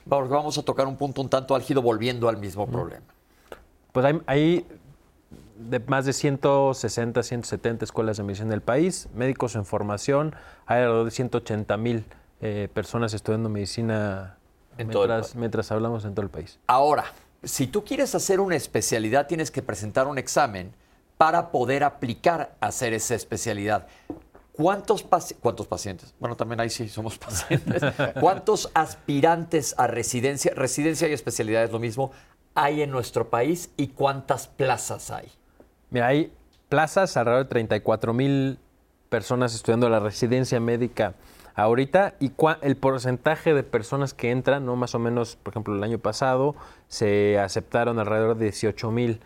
[0.09, 3.07] Porque vamos a tocar un punto un tanto álgido volviendo al mismo problema.
[3.93, 4.67] Pues hay, hay
[5.59, 10.35] de más de 160, 170 escuelas de medicina del país, médicos en formación,
[10.67, 12.05] hay alrededor de 180 mil
[12.41, 14.37] eh, personas estudiando medicina
[14.77, 16.59] mientras, mientras hablamos en todo el país.
[16.67, 17.05] Ahora,
[17.43, 20.73] si tú quieres hacer una especialidad, tienes que presentar un examen
[21.17, 23.87] para poder aplicar a hacer esa especialidad.
[24.53, 25.05] ¿Cuántos,
[25.41, 26.15] ¿Cuántos pacientes?
[26.19, 27.83] Bueno, también ahí sí somos pacientes.
[28.21, 32.11] ¿Cuántos aspirantes a residencia, residencia y especialidad es lo mismo,
[32.55, 35.31] hay en nuestro país y cuántas plazas hay?
[35.91, 36.33] Mira, hay
[36.69, 38.59] plazas, alrededor de 34 mil
[39.09, 41.15] personas estudiando la residencia médica
[41.55, 44.77] ahorita y el porcentaje de personas que entran, ¿no?
[44.77, 46.55] Más o menos, por ejemplo, el año pasado
[46.89, 49.21] se aceptaron alrededor de 18 mil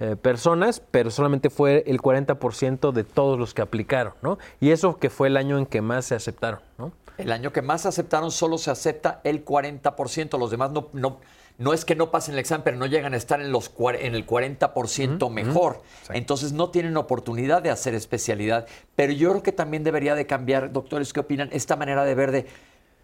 [0.00, 4.38] eh, personas, pero solamente fue el 40% de todos los que aplicaron, ¿no?
[4.60, 6.92] Y eso que fue el año en que más se aceptaron, ¿no?
[7.18, 11.18] El año que más aceptaron solo se acepta el 40%, los demás no
[11.58, 14.14] no es que no pasen el examen, pero no llegan a estar en, los, en
[14.14, 15.82] el 40% mejor.
[16.10, 18.66] Entonces no tienen oportunidad de hacer especialidad.
[18.94, 21.48] Pero yo creo que también debería de cambiar, doctores, ¿qué opinan?
[21.52, 22.46] Esta manera de ver de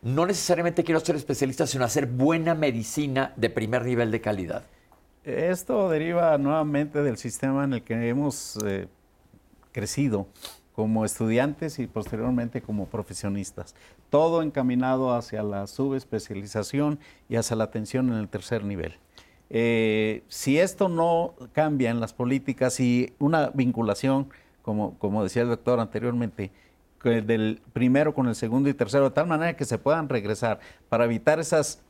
[0.02, 4.64] no necesariamente quiero ser especialista, sino hacer buena medicina de primer nivel de calidad.
[5.24, 8.88] Esto deriva nuevamente del sistema en el que hemos eh,
[9.70, 10.26] crecido
[10.74, 13.74] como estudiantes y posteriormente como profesionistas.
[14.12, 16.98] Todo encaminado hacia la subespecialización
[17.30, 18.98] y hacia la atención en el tercer nivel.
[19.48, 24.28] Eh, si esto no cambia en las políticas y una vinculación,
[24.60, 26.50] como, como decía el doctor anteriormente,
[27.02, 30.60] del primero con el segundo y tercero, de tal manera que se puedan regresar
[30.90, 31.80] para evitar esas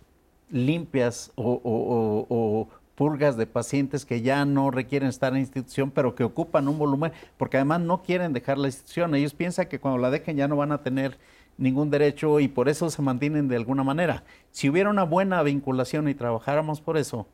[0.48, 6.68] limpias o purgas de pacientes que ya no requieren estar en institución, pero que ocupan
[6.68, 9.12] un volumen, porque además no quieren dejar la institución.
[9.16, 11.18] Ellos piensan que cuando la dejen ya no van a tener
[11.62, 14.24] ningún derecho y por eso se mantienen de alguna manera.
[14.50, 17.26] Si hubiera una buena vinculación y trabajáramos por eso,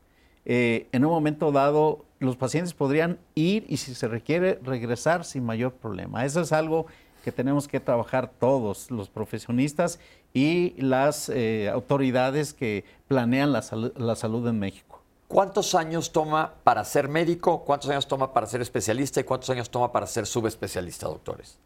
[0.45, 5.45] eh, en un momento dado los pacientes podrían ir y si se requiere regresar sin
[5.45, 6.25] mayor problema.
[6.25, 6.87] Eso es algo
[7.25, 9.99] que tenemos que trabajar todos, los profesionistas
[10.35, 13.65] y las eh, autoridades que planean la,
[13.97, 15.03] la salud en México.
[15.27, 17.65] ¿Cuántos años toma para ser médico?
[17.65, 19.21] ¿Cuántos años toma para ser especialista?
[19.21, 21.59] ¿Y cuántos años toma para ser subespecialista, doctores?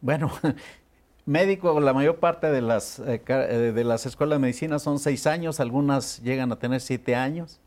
[0.00, 0.30] Bueno,
[1.26, 5.26] médico, la mayor parte de las, eh, eh, de las escuelas de medicina son seis
[5.26, 7.60] años, algunas llegan a tener siete años.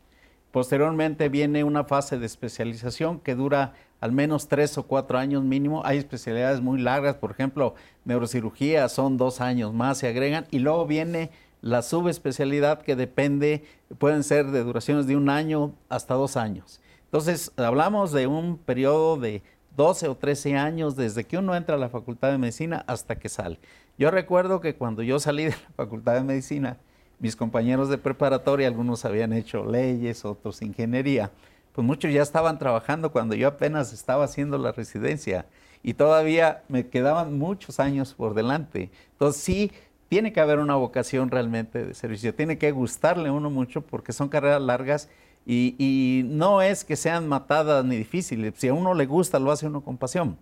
[0.50, 5.82] Posteriormente viene una fase de especialización que dura al menos tres o cuatro años mínimo.
[5.84, 10.46] Hay especialidades muy largas, por ejemplo, neurocirugía son dos años más, se agregan.
[10.50, 11.30] Y luego viene
[11.60, 13.64] la subespecialidad que depende,
[13.98, 16.80] pueden ser de duraciones de un año hasta dos años.
[17.04, 19.42] Entonces, hablamos de un periodo de
[19.76, 23.28] 12 o 13 años desde que uno entra a la Facultad de Medicina hasta que
[23.28, 23.58] sale.
[23.98, 26.78] Yo recuerdo que cuando yo salí de la Facultad de Medicina,
[27.18, 31.30] mis compañeros de preparatoria, algunos habían hecho leyes, otros ingeniería,
[31.74, 35.46] pues muchos ya estaban trabajando cuando yo apenas estaba haciendo la residencia
[35.82, 38.90] y todavía me quedaban muchos años por delante.
[39.12, 39.72] Entonces sí,
[40.08, 44.12] tiene que haber una vocación realmente de servicio, tiene que gustarle a uno mucho porque
[44.12, 45.08] son carreras largas
[45.46, 49.66] y, no es que sean matadas ni difíciles, si a uno le gusta lo hace
[49.66, 50.36] uno con pasión,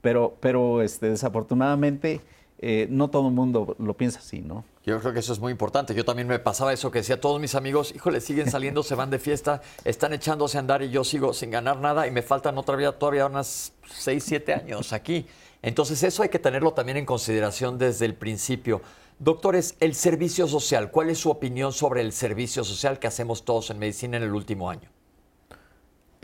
[0.00, 2.20] pero, pero este, desafortunadamente
[2.58, 4.64] eh, no todo el mundo lo piensa así, ¿no?
[4.86, 5.94] Yo creo que eso es muy importante.
[5.94, 9.10] Yo también me pasaba eso que decía todos mis amigos, híjole, siguen saliendo, se van
[9.10, 12.56] de fiesta, están echándose a andar y yo sigo sin ganar nada y me faltan
[12.56, 15.26] otra vida todavía unas 6, 7 años aquí.
[15.60, 18.80] Entonces eso hay que tenerlo también en consideración desde el principio.
[19.18, 23.70] Doctores, el servicio social, ¿cuál es su opinión sobre el servicio social que hacemos todos
[23.70, 24.90] en medicina en el último año?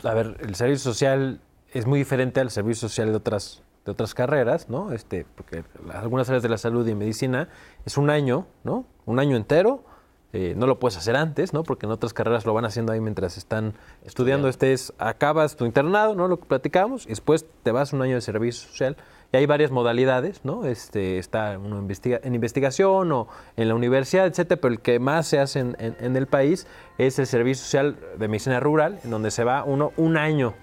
[0.03, 1.41] A ver, el servicio social
[1.71, 4.91] es muy diferente al servicio social de otras de otras carreras, ¿no?
[4.91, 5.63] Este, porque
[5.93, 7.49] algunas áreas de la salud y medicina
[7.85, 8.85] es un año, ¿no?
[9.05, 9.83] Un año entero.
[10.31, 11.63] Eh, no lo puedes hacer antes, ¿no?
[11.63, 13.73] Porque en otras carreras lo van haciendo ahí mientras están
[14.03, 14.47] estudiando.
[14.47, 16.27] Este es, acabas tu internado, ¿no?
[16.27, 18.97] Lo que platicamos, y después te vas un año de servicio social.
[19.33, 20.63] Y hay varias modalidades, ¿no?
[20.63, 23.27] Este, está uno en investigación o
[23.57, 26.67] en la universidad, etcétera, pero el que más se hace en, el país
[26.99, 30.53] es el servicio social de medicina rural, en donde se va uno un año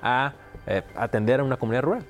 [0.00, 0.34] a
[0.68, 2.04] eh, atender a una comunidad rural.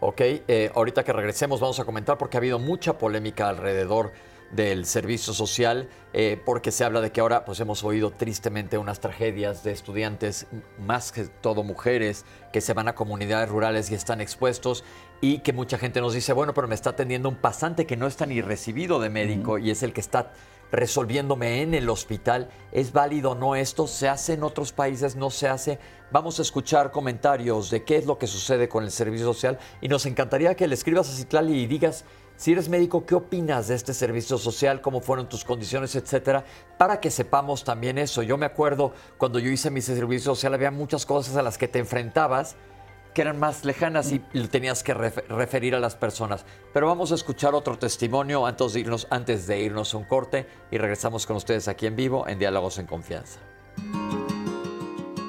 [0.00, 4.12] Ok, eh, ahorita que regresemos vamos a comentar porque ha habido mucha polémica alrededor
[4.52, 9.00] del servicio social, eh, porque se habla de que ahora pues hemos oído tristemente unas
[9.00, 10.46] tragedias de estudiantes,
[10.78, 14.84] más que todo mujeres, que se van a comunidades rurales y están expuestos
[15.20, 18.06] y que mucha gente nos dice, bueno, pero me está atendiendo un pasante que no
[18.06, 20.32] está ni recibido de médico y es el que está
[20.72, 22.48] resolviéndome en el hospital.
[22.72, 23.86] ¿Es válido o no esto?
[23.86, 25.14] ¿Se hace en otros países?
[25.14, 25.78] ¿No se hace?
[26.10, 29.88] Vamos a escuchar comentarios de qué es lo que sucede con el servicio social y
[29.88, 32.04] nos encantaría que le escribas a Citlali y digas,
[32.42, 34.80] si eres médico, ¿qué opinas de este servicio social?
[34.80, 36.44] ¿Cómo fueron tus condiciones, etcétera?
[36.76, 38.20] Para que sepamos también eso.
[38.20, 41.68] Yo me acuerdo cuando yo hice mi servicio social, había muchas cosas a las que
[41.68, 42.56] te enfrentabas
[43.14, 44.18] que eran más lejanas y
[44.48, 46.44] tenías que referir a las personas.
[46.72, 50.48] Pero vamos a escuchar otro testimonio antes de, irnos, antes de irnos a un corte
[50.72, 53.38] y regresamos con ustedes aquí en vivo en Diálogos en Confianza.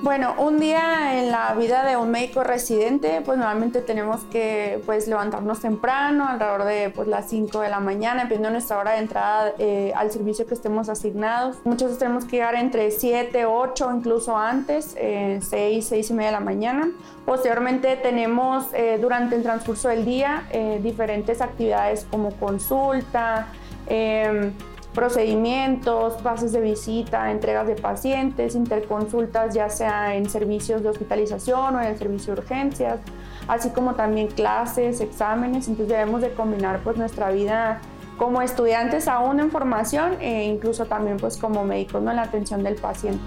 [0.04, 5.08] Bueno, un día en la vida de un médico residente, pues normalmente tenemos que pues,
[5.08, 8.98] levantarnos temprano, alrededor de pues, las 5 de la mañana, dependiendo de nuestra hora de
[8.98, 11.56] entrada eh, al servicio que estemos asignados.
[11.64, 16.32] Muchas veces tenemos que llegar entre 7, 8, incluso antes, eh, 6, 6 y media
[16.32, 16.92] de la mañana.
[17.26, 23.48] Posteriormente tenemos eh, durante el transcurso del día eh, diferentes actividades como consulta,
[23.88, 24.52] em,
[24.94, 31.82] procedimientos, pases de visita, entregas de pacientes, interconsultas ya sea en servicios de hospitalización o
[31.82, 33.00] en el servicio de urgencias,
[33.48, 37.82] así como también clases, exámenes, entonces debemos de combinar pues nuestra vida
[38.18, 42.76] como estudiantes aún en formación e incluso también pues como médicos en la atención del
[42.76, 43.22] paciente.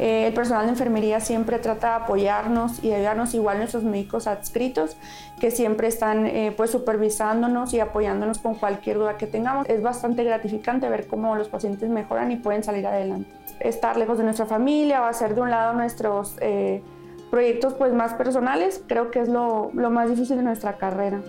[0.00, 4.96] Eh, el personal de enfermería siempre trata de apoyarnos y ayudarnos igual nuestros médicos adscritos
[5.38, 9.68] que siempre están eh, pues supervisándonos y apoyándonos con cualquier duda que tengamos.
[9.68, 13.30] Es bastante gratificante ver cómo los pacientes mejoran y pueden salir adelante.
[13.60, 16.82] Estar lejos de nuestra familia o hacer de un lado nuestros eh,
[17.30, 21.20] proyectos pues más personales creo que es lo, lo más difícil de nuestra carrera.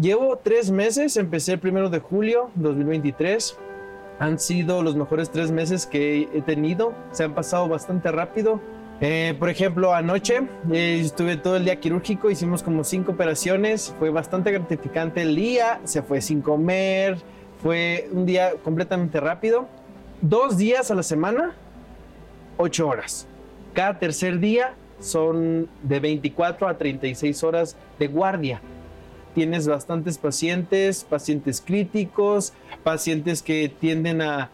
[0.00, 3.58] Llevo tres meses, empecé el primero de julio 2023
[4.18, 6.94] han sido los mejores tres meses que he tenido.
[7.12, 8.60] Se han pasado bastante rápido.
[9.00, 10.40] Eh, por ejemplo, anoche
[10.72, 15.80] eh, estuve todo el día quirúrgico, hicimos como cinco operaciones, fue bastante gratificante el día,
[15.84, 17.18] se fue sin comer,
[17.62, 19.68] fue un día completamente rápido.
[20.22, 21.54] Dos días a la semana,
[22.56, 23.26] ocho horas.
[23.74, 28.62] Cada tercer día son de 24 a 36 horas de guardia
[29.36, 34.50] tienes bastantes pacientes, pacientes críticos, pacientes que tienden a,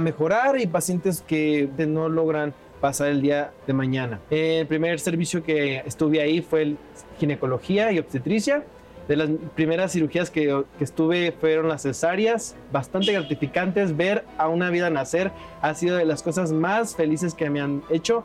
[0.00, 4.20] mejorar y pacientes que no logran pasar el día de mañana.
[4.30, 6.76] El primer servicio que estuve ahí fue
[7.18, 8.62] ginecología y obstetricia.
[9.08, 13.96] De las primeras cirugías que, estuve fueron las cesáreas, bastante gratificantes.
[13.96, 15.30] Ver a una vida nacer
[15.62, 18.24] ha sido de las cosas más felices que me han hecho.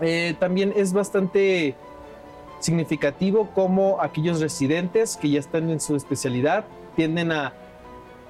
[0.00, 1.74] Eh, también es bastante
[2.60, 6.64] significativo como aquellos residentes que ya están en su especialidad
[6.96, 7.52] tienden a,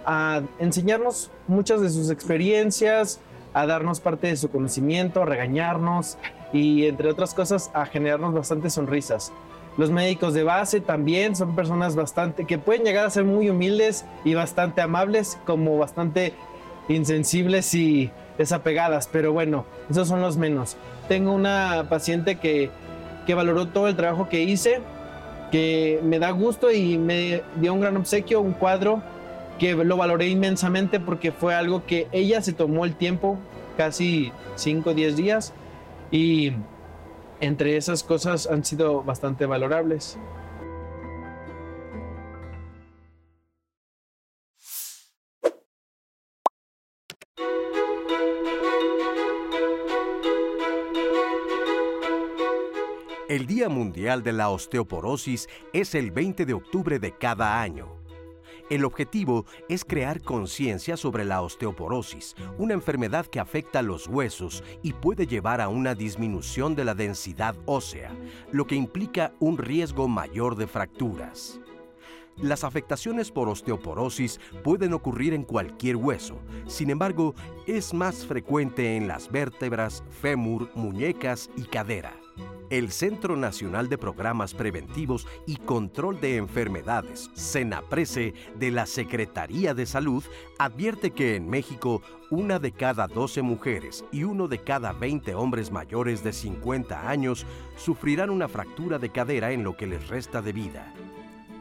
[0.04, 3.20] a enseñarnos muchas de sus experiencias,
[3.54, 6.18] a darnos parte de su conocimiento, a regañarnos
[6.52, 9.32] y entre otras cosas a generarnos bastantes sonrisas.
[9.76, 14.04] Los médicos de base también son personas bastante que pueden llegar a ser muy humildes
[14.24, 16.34] y bastante amables, como bastante
[16.88, 20.76] insensibles y desapegadas, pero bueno, esos son los menos.
[21.06, 22.70] Tengo una paciente que,
[23.28, 24.80] que valoró todo el trabajo que hice,
[25.52, 29.02] que me da gusto y me dio un gran obsequio, un cuadro
[29.58, 33.36] que lo valoré inmensamente porque fue algo que ella se tomó el tiempo,
[33.76, 35.52] casi 5 o 10 días,
[36.10, 36.54] y
[37.42, 40.16] entre esas cosas han sido bastante valorables.
[53.38, 57.86] El Día Mundial de la Osteoporosis es el 20 de octubre de cada año.
[58.68, 64.92] El objetivo es crear conciencia sobre la osteoporosis, una enfermedad que afecta los huesos y
[64.92, 68.10] puede llevar a una disminución de la densidad ósea,
[68.50, 71.60] lo que implica un riesgo mayor de fracturas.
[72.38, 77.36] Las afectaciones por osteoporosis pueden ocurrir en cualquier hueso, sin embargo,
[77.68, 82.12] es más frecuente en las vértebras, fémur, muñecas y cadera.
[82.70, 89.86] El Centro Nacional de Programas Preventivos y Control de Enfermedades, CENAPRESE, de la Secretaría de
[89.86, 90.22] Salud,
[90.58, 95.72] advierte que en México una de cada 12 mujeres y uno de cada 20 hombres
[95.72, 97.46] mayores de 50 años
[97.76, 100.92] sufrirán una fractura de cadera en lo que les resta de vida.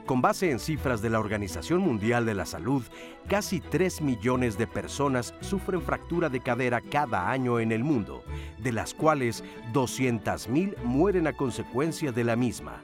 [0.07, 2.81] Con base en cifras de la Organización Mundial de la Salud,
[3.27, 8.23] casi 3 millones de personas sufren fractura de cadera cada año en el mundo,
[8.57, 9.43] de las cuales
[9.73, 12.81] 200.000 mueren a consecuencia de la misma.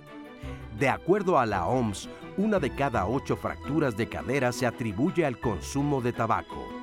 [0.78, 5.40] De acuerdo a la OMS, una de cada ocho fracturas de cadera se atribuye al
[5.40, 6.83] consumo de tabaco.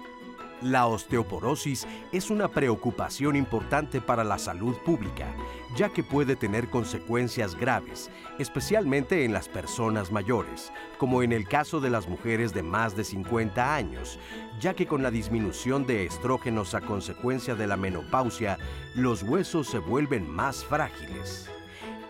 [0.63, 5.35] La osteoporosis es una preocupación importante para la salud pública,
[5.75, 11.81] ya que puede tener consecuencias graves, especialmente en las personas mayores, como en el caso
[11.81, 14.19] de las mujeres de más de 50 años,
[14.61, 18.59] ya que con la disminución de estrógenos a consecuencia de la menopausia,
[18.95, 21.51] los huesos se vuelven más frágiles.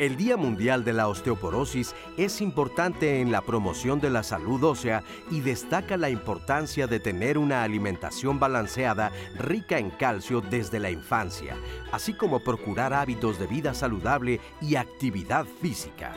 [0.00, 5.04] El Día Mundial de la Osteoporosis es importante en la promoción de la salud ósea
[5.30, 11.54] y destaca la importancia de tener una alimentación balanceada rica en calcio desde la infancia,
[11.92, 16.14] así como procurar hábitos de vida saludable y actividad física.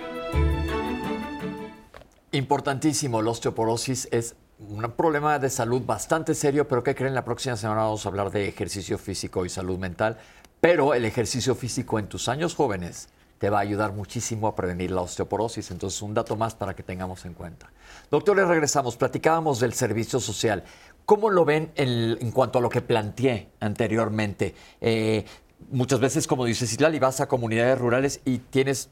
[2.32, 7.16] Importantísimo, la osteoporosis es un problema de salud bastante serio, pero ¿qué creen?
[7.16, 10.18] La próxima semana vamos a hablar de ejercicio físico y salud mental,
[10.62, 13.10] pero el ejercicio físico en tus años jóvenes
[13.44, 15.70] te va a ayudar muchísimo a prevenir la osteoporosis.
[15.72, 17.70] Entonces, un dato más para que tengamos en cuenta.
[18.10, 18.96] Doctores, regresamos.
[18.96, 20.64] Platicábamos del servicio social.
[21.06, 24.56] ¿Cómo lo ven en, cuanto a lo que planteé anteriormente?
[24.80, 25.26] Eh,
[25.72, 28.90] muchas veces, como dice Citlali, vas a comunidades rurales y tienes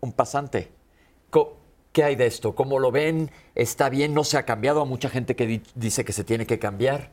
[0.00, 0.70] un pasante.
[1.92, 2.54] ¿Qué hay de esto?
[2.54, 3.30] ¿Cómo lo ven?
[3.54, 4.12] ¿Está bien?
[4.12, 4.82] ¿No se ha cambiado?
[4.82, 7.08] A mucha gente que dice que se tiene que cambiar.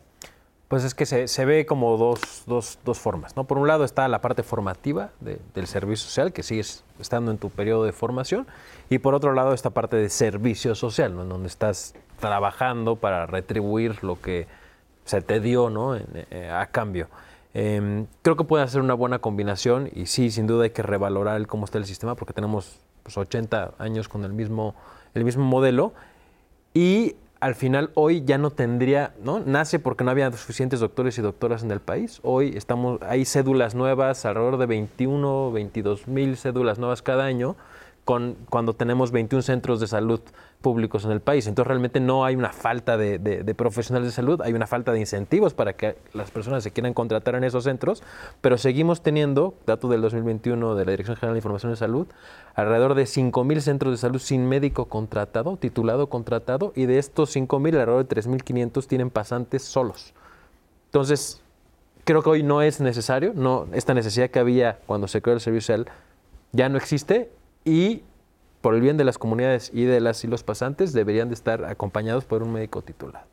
[0.71, 3.35] Pues es que se, ve como dos, dos, dos, formas.
[3.35, 3.43] ¿no?
[3.43, 7.49] Por un lado está la parte formativa del servicio social, que sigues estando en tu
[7.49, 8.47] periodo de formación,
[8.89, 11.23] y por otro lado esta parte de servicio social, ¿no?
[11.23, 14.47] en donde estás trabajando para retribuir lo que
[15.03, 15.97] se te dio ¿no?
[15.97, 17.09] Eh, a cambio.
[17.53, 21.45] Em, creo que puede ser una buena combinación y sí, sin duda hay que revalorar
[21.47, 24.73] cómo está el sistema porque tenemos pues, 80 años con el mismo,
[25.15, 25.91] el mismo modelo
[26.73, 29.39] y al final hoy ya no tendría, ¿no?
[29.39, 32.19] Nace porque no había suficientes doctores y doctoras en el país.
[32.21, 37.55] Hoy estamos, hay cédulas nuevas, alrededor de 21, 22 mil cédulas nuevas cada año,
[38.11, 40.19] con, cuando tenemos 21 centros de salud
[40.59, 41.47] públicos en el país.
[41.47, 45.53] Entonces realmente no hay una falta de, profesionales de salud, hay una falta de incentivos
[45.53, 48.03] para que las personas se quieran contratar en esos centros,
[48.41, 52.05] pero seguimos teniendo, dato del 2021 de la Dirección General de Información de Salud,
[52.53, 57.79] alrededor de 5.000 centros de salud sin médico contratado, titulado contratado, y de estos 5.000,
[57.79, 60.13] alrededor de 3.500 tienen pasantes solos.
[60.87, 61.41] Entonces,
[62.03, 65.39] creo que hoy no es necesario, no, esta necesidad que había cuando se creó el
[65.39, 65.87] servicio social
[66.51, 67.29] ya no existe
[67.65, 68.03] y
[68.61, 71.65] por el bien de las comunidades y de las y los pasantes, deberían de estar
[71.65, 73.25] acompañados por un médico titular.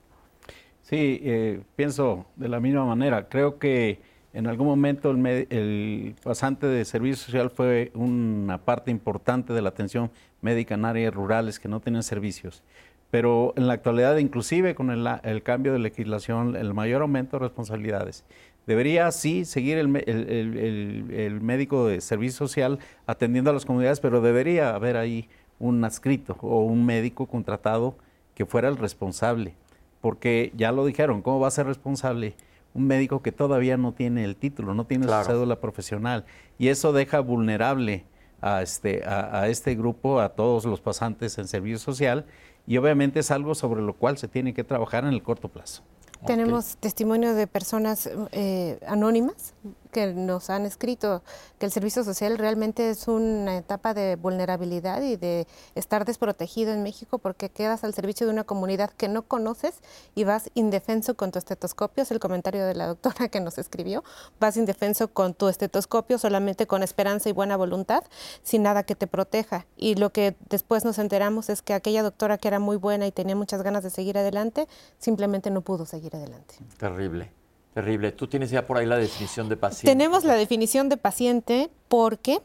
[0.82, 3.28] Sí, eh, pienso de la misma manera.
[3.28, 4.00] Creo que
[4.32, 9.68] en algún momento el, el, pasante de servicio social fue una parte importante de la
[9.68, 10.10] atención
[10.40, 12.62] médica en áreas rurales que no tenían servicios.
[13.10, 17.44] Pero en la actualidad, inclusive con el, el cambio de legislación, el mayor aumento de
[17.44, 18.24] responsabilidades
[18.68, 24.74] Debería sí seguir el, el, médico de servicio social atendiendo a las comunidades, pero debería
[24.74, 27.96] haber ahí un adscrito o un médico contratado
[28.34, 29.54] que fuera el responsable,
[30.02, 32.34] porque ya lo dijeron, ¿cómo va a ser responsable?
[32.74, 36.26] un médico que todavía no tiene el título, no tiene su cédula profesional.
[36.58, 38.04] Y eso deja vulnerable
[38.42, 42.26] a este, a, este grupo, a todos los pasantes en servicio social,
[42.66, 45.82] y obviamente es algo sobre lo cual se tiene que trabajar en el corto plazo.
[46.26, 49.54] Tenemos testimonio de personas eh, anónimas
[49.88, 51.22] que nos han escrito
[51.58, 56.82] que el servicio social realmente es una etapa de vulnerabilidad y de estar desprotegido en
[56.82, 59.80] México porque quedas al servicio de una comunidad que no conoces
[60.14, 64.04] y vas indefenso con tu estetoscopio, es el comentario de la doctora que nos escribió,
[64.40, 68.04] vas indefenso con tu estetoscopio solamente con esperanza y buena voluntad,
[68.42, 69.66] sin nada que te proteja.
[69.76, 73.12] Y lo que después nos enteramos es que aquella doctora que era muy buena y
[73.12, 74.68] tenía muchas ganas de seguir adelante,
[74.98, 76.56] simplemente no pudo seguir adelante.
[76.78, 77.37] Terrible.
[77.74, 78.12] Terrible.
[78.12, 79.90] ¿Tú tienes ya por ahí la definición de paciente?
[79.90, 82.40] Tenemos la definición de paciente porque,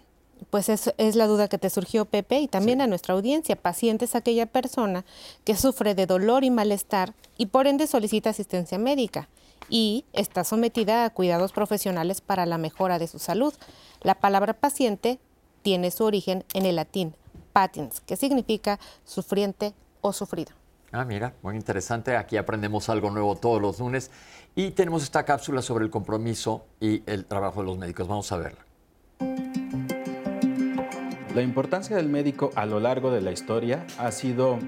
[0.49, 3.55] pues es, es la duda que te surgió, Pepe, y también a nuestra audiencia.
[3.55, 5.05] Paciente es aquella persona
[5.43, 9.29] que sufre de dolor y malestar y por ende solicita asistencia médica
[9.69, 13.53] y está sometida a cuidados profesionales para la mejora de su salud.
[14.01, 15.19] La palabra paciente
[15.61, 17.15] tiene su origen en el latín
[17.53, 20.51] patiens, que significa sufriente o sufrido.
[20.91, 22.15] Ah, mira, muy interesante.
[22.15, 24.11] Aquí aprendemos algo nuevo todos los lunes.
[24.55, 28.07] Y tenemos esta cápsula sobre el compromiso y el trabajo de los médicos.
[28.07, 28.65] Vamos a verla.
[31.33, 34.59] La importancia del médico a lo largo de la historia ha sido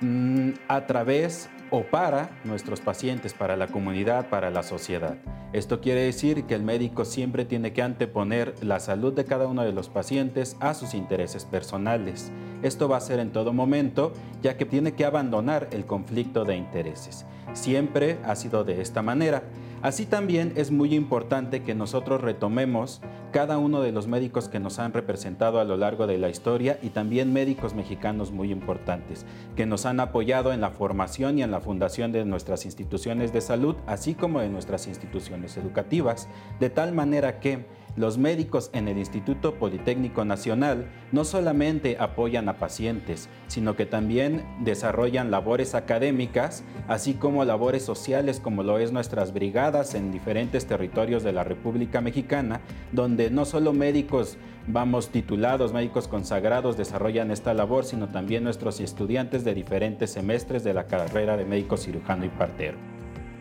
[0.00, 5.16] mm, a través o para nuestros pacientes, para la comunidad, para la sociedad.
[5.54, 9.64] Esto quiere decir que el médico siempre tiene que anteponer la salud de cada uno
[9.64, 12.30] de los pacientes a sus intereses personales.
[12.62, 14.12] Esto va a ser en todo momento,
[14.42, 17.24] ya que tiene que abandonar el conflicto de intereses.
[17.54, 19.42] Siempre ha sido de esta manera.
[19.82, 23.00] Así también es muy importante que nosotros retomemos
[23.32, 26.78] cada uno de los médicos que nos han representado a lo largo de la historia
[26.82, 29.26] y también médicos mexicanos muy importantes,
[29.56, 33.40] que nos han apoyado en la formación y en la fundación de nuestras instituciones de
[33.40, 36.28] salud, así como de nuestras instituciones educativas,
[36.60, 37.66] de tal manera que
[37.96, 44.44] los médicos en el Instituto Politécnico Nacional no solamente apoyan a pacientes, sino que también
[44.60, 51.22] desarrollan labores académicas, así como labores sociales como lo es nuestras brigadas en diferentes territorios
[51.22, 52.60] de la República Mexicana,
[52.92, 59.44] donde no solo médicos vamos titulados, médicos consagrados desarrollan esta labor, sino también nuestros estudiantes
[59.44, 62.78] de diferentes semestres de la carrera de médico cirujano y partero.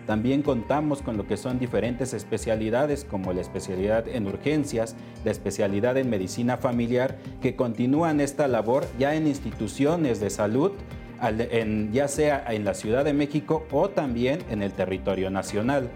[0.07, 5.95] También contamos con lo que son diferentes especialidades como la especialidad en urgencias, la especialidad
[5.97, 10.71] en medicina familiar, que continúan esta labor ya en instituciones de salud,
[11.91, 15.89] ya sea en la Ciudad de México o también en el territorio nacional.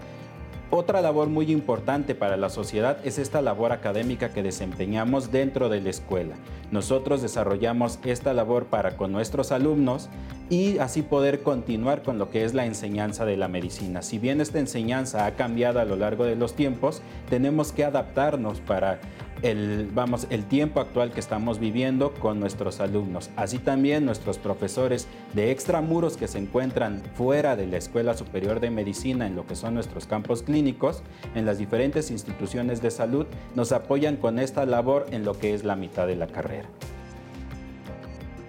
[0.78, 5.80] Otra labor muy importante para la sociedad es esta labor académica que desempeñamos dentro de
[5.80, 6.36] la escuela.
[6.70, 10.10] Nosotros desarrollamos esta labor para con nuestros alumnos
[10.50, 14.02] y así poder continuar con lo que es la enseñanza de la medicina.
[14.02, 18.60] Si bien esta enseñanza ha cambiado a lo largo de los tiempos, tenemos que adaptarnos
[18.60, 19.00] para
[19.42, 23.30] el, vamos, el tiempo actual que estamos viviendo con nuestros alumnos.
[23.36, 28.70] Así también nuestros profesores de extramuros que se encuentran fuera de la Escuela Superior de
[28.70, 31.04] Medicina en lo que son nuestros campos clínicos,
[31.36, 33.26] en las diferentes instituciones de salud,
[33.56, 36.70] nos apoyan con esta labor en lo que es la mitad de la carrera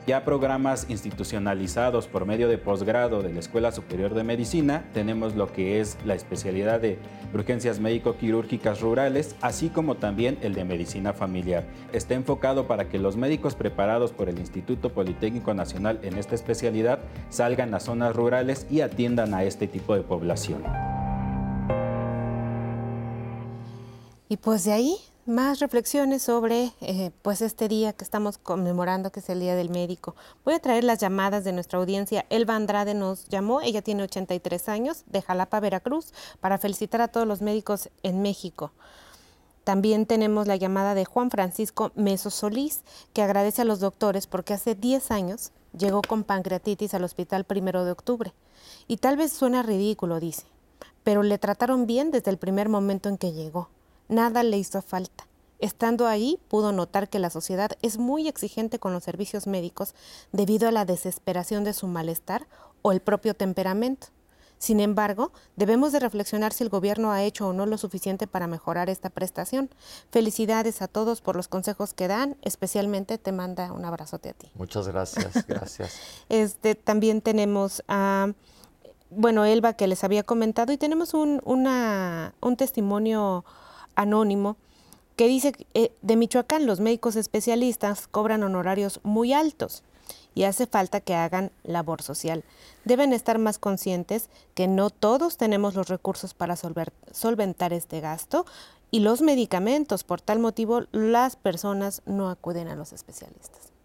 [0.06, 5.52] ya programas institucionalizados por medio de posgrado de la Escuela Superior de Medicina, tenemos lo
[5.52, 6.98] que es la especialidad de
[7.34, 11.64] urgencias médico-quirúrgicas rurales, así como también el de medicina familiar.
[11.92, 17.00] Está enfocado para que los médicos preparados por el Instituto Politécnico Nacional en esta especialidad
[17.28, 20.62] salgan a zonas rurales y atiendan a este tipo de población.
[24.28, 24.96] Y pues de ahí
[25.26, 29.70] más reflexiones sobre eh, pues este día que estamos conmemorando, que es el Día del
[29.70, 30.14] Médico.
[30.44, 32.24] Voy a traer las llamadas de nuestra audiencia.
[32.30, 37.26] Elba Andrade nos llamó, ella tiene 83 años, de Jalapa, Veracruz, para felicitar a todos
[37.26, 38.70] los médicos en México.
[39.64, 44.54] También tenemos la llamada de Juan Francisco Meso Solís, que agradece a los doctores porque
[44.54, 48.32] hace 10 años llegó con pancreatitis al hospital primero de octubre.
[48.86, 50.44] Y tal vez suena ridículo, dice,
[51.02, 53.68] pero le trataron bien desde el primer momento en que llegó
[54.08, 55.26] Nada le hizo falta.
[55.58, 59.94] Estando ahí, pudo notar que la sociedad es muy exigente con los servicios médicos
[60.32, 62.46] debido a la desesperación de su malestar
[62.82, 64.08] o el propio temperamento.
[64.58, 68.46] Sin embargo, debemos de reflexionar si el gobierno ha hecho o no lo suficiente para
[68.46, 69.70] mejorar esta prestación.
[70.10, 74.50] Felicidades a todos por los consejos que dan, especialmente te manda un abrazote a ti.
[74.54, 76.00] Muchas gracias, gracias.
[76.28, 78.32] este, también tenemos a
[79.08, 83.44] bueno, Elba que les había comentado y tenemos un, un testimonio
[83.96, 84.56] anónimo
[85.16, 89.82] que dice eh, de Michoacán los médicos especialistas cobran honorarios muy altos
[90.34, 92.44] y hace falta que hagan labor social.
[92.84, 98.44] Deben estar más conscientes que no todos tenemos los recursos para solventar este gasto
[98.90, 100.04] y los medicamentos.
[100.04, 103.75] Por tal motivo, las personas no acuden a los especialistas.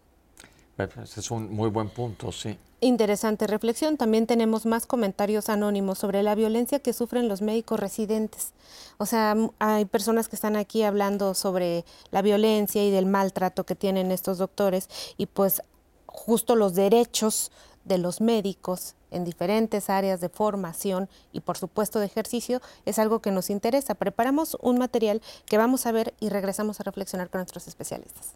[1.02, 2.58] Es un muy buen punto, sí.
[2.80, 3.96] Interesante reflexión.
[3.96, 8.52] También tenemos más comentarios anónimos sobre la violencia que sufren los médicos residentes.
[8.98, 13.76] O sea, hay personas que están aquí hablando sobre la violencia y del maltrato que
[13.76, 15.62] tienen estos doctores y pues
[16.06, 17.52] justo los derechos
[17.84, 23.20] de los médicos en diferentes áreas de formación y por supuesto de ejercicio es algo
[23.20, 23.94] que nos interesa.
[23.94, 28.32] Preparamos un material que vamos a ver y regresamos a reflexionar con nuestros especialistas.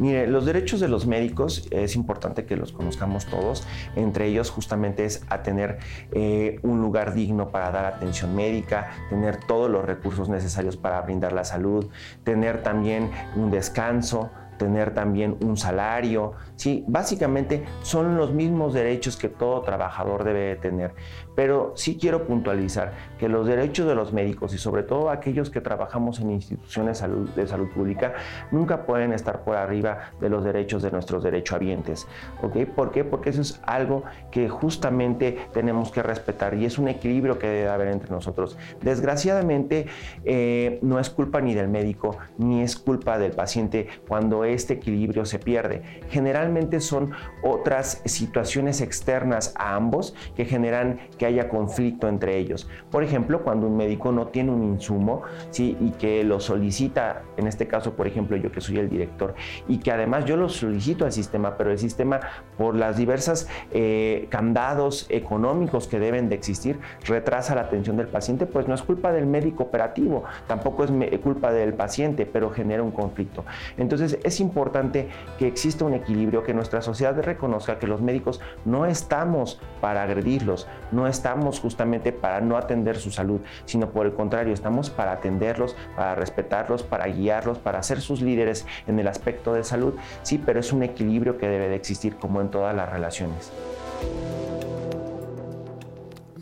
[0.00, 3.66] Mire, los derechos de los médicos es importante que los conozcamos todos.
[3.96, 5.78] Entre ellos justamente es a tener
[6.12, 11.34] eh, un lugar digno para dar atención médica, tener todos los recursos necesarios para brindar
[11.34, 11.86] la salud,
[12.24, 16.84] tener también un descanso, tener también un salario, ¿sí?
[16.86, 20.92] Básicamente son los mismos derechos que todo trabajador debe tener.
[21.34, 25.62] Pero sí quiero puntualizar que los derechos de los médicos y sobre todo aquellos que
[25.62, 27.02] trabajamos en instituciones
[27.34, 28.12] de salud pública
[28.50, 32.06] nunca pueden estar por arriba de los derechos de nuestros derechohabientes.
[32.42, 32.66] ¿ok?
[32.66, 33.04] ¿Por qué?
[33.04, 37.68] Porque eso es algo que justamente tenemos que respetar y es un equilibrio que debe
[37.70, 38.58] haber entre nosotros.
[38.82, 39.86] Desgraciadamente
[40.24, 45.24] eh, no es culpa ni del médico ni es culpa del paciente cuando este equilibrio
[45.24, 45.82] se pierde.
[46.10, 46.49] Generalmente
[46.80, 52.68] son otras situaciones externas a ambos que generan que haya conflicto entre ellos.
[52.90, 55.22] Por ejemplo, cuando un médico no tiene un insumo
[55.56, 59.34] y que lo solicita, en este caso, por ejemplo, yo que soy el director,
[59.68, 62.20] y que además yo lo solicito al sistema, pero el sistema,
[62.56, 68.46] por las diversas eh, candados económicos que deben de existir, retrasa la atención del paciente,
[68.46, 70.90] pues no es culpa del médico operativo, tampoco es
[71.20, 73.44] culpa del paciente, pero genera un conflicto.
[73.76, 78.86] Entonces es importante que exista un equilibrio, que nuestra sociedad reconozca que los médicos no
[78.86, 84.52] estamos para agredirlos, no estamos justamente para no atender su salud, sino por el contrario,
[84.52, 89.64] estamos para atenderlos, para respetarlos, para guiarlos, para ser sus líderes en el aspecto de
[89.64, 93.52] salud, sí, pero es un equilibrio que debe de existir como en todas las relaciones.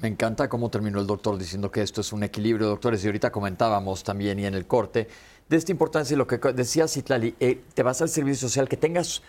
[0.01, 3.33] Me encanta cómo terminó el doctor diciendo que esto es un equilibrio, doctores, y ahorita
[3.33, 5.09] comentábamos también y en el corte
[5.49, 8.77] de esta importancia y lo que decía Citlali, eh, te vas al servicio social, que
[8.77, 9.23] tengas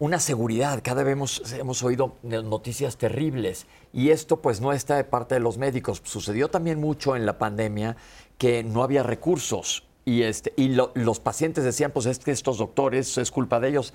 [0.00, 0.80] una seguridad.
[0.82, 5.40] Cada vez hemos, hemos, oído noticias terribles y esto pues no está de parte de
[5.40, 6.02] los médicos.
[6.04, 7.96] Sucedió también mucho en la pandemia
[8.36, 13.16] que no había recursos y, este, y los pacientes decían pues es que estos doctores
[13.16, 13.94] es culpa de ellos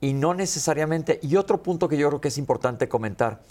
[0.00, 1.20] y no necesariamente.
[1.22, 3.42] Y otro punto que yo creo que es importante comentar,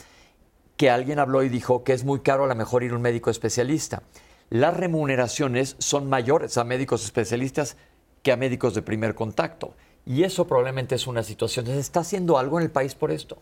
[0.75, 3.03] que alguien habló y dijo que es muy caro a lo mejor ir a un
[3.03, 4.01] médico especialista
[4.49, 7.77] las remuneraciones son mayores a médicos especialistas
[8.23, 9.75] que a médicos de primer contacto.
[10.09, 11.67] Y eso probablemente es una situación.
[11.67, 13.37] ¿Se está haciendo algo en el país por esto?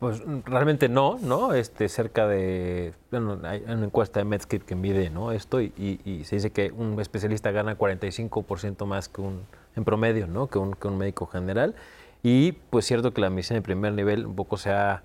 [0.00, 1.54] Pues realmente no, ¿no?
[1.54, 5.30] Este, cerca de, bueno, hay una encuesta de Medscape que mide ¿no?
[5.30, 9.42] esto y, se dice que un especialista gana 45% más que un,
[9.76, 10.48] en promedio, ¿no?
[10.48, 11.76] Que un, que un médico general.
[12.24, 15.04] Y pues cierto que la medicina de primer nivel un poco se ha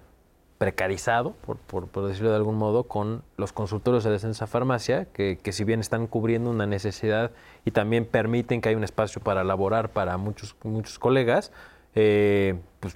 [0.58, 5.52] precarizado, por, por, decirlo de algún modo, con los consultorios de defensa farmacia, que, que,
[5.52, 7.32] si bien están cubriendo una necesidad
[7.64, 11.52] y también permiten que haya un espacio para laborar para muchos, muchos colegas,
[11.94, 12.96] eh, pues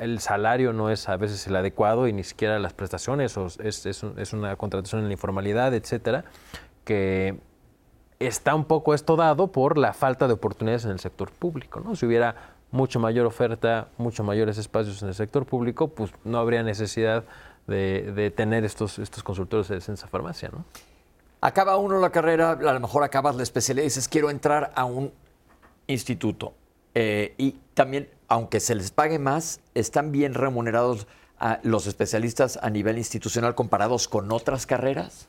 [0.00, 3.86] el salario no es a veces el adecuado y ni siquiera las prestaciones, o es,
[3.86, 6.24] es, es una contratación en la informalidad, etcétera,
[6.84, 7.38] que
[8.18, 11.80] está un poco esto dado por la falta de oportunidades en el sector público.
[11.80, 11.96] ¿no?
[11.96, 16.64] Si hubiera mucho mayor oferta, mucho mayores espacios en el sector público, pues no habría
[16.64, 17.24] necesidad
[17.68, 20.64] de, tener estos, estos consultores de defensa farmacia, ¿no?
[21.40, 24.86] Acaba uno la carrera, a lo mejor acabas la especialidad y dices, quiero entrar a
[24.86, 25.12] un
[25.86, 26.54] instituto.
[26.96, 31.06] Eh, y también, aunque se les pague más, están bien remunerados
[31.38, 35.28] a los especialistas a nivel institucional comparados con otras carreras.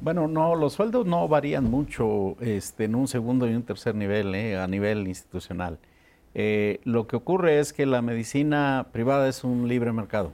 [0.00, 4.32] Bueno, no, los sueldos no varían mucho este, en un segundo y un tercer nivel,
[4.36, 5.80] eh, a nivel institucional.
[6.34, 10.32] Eh, lo que ocurre es que la medicina privada es un libre mercado.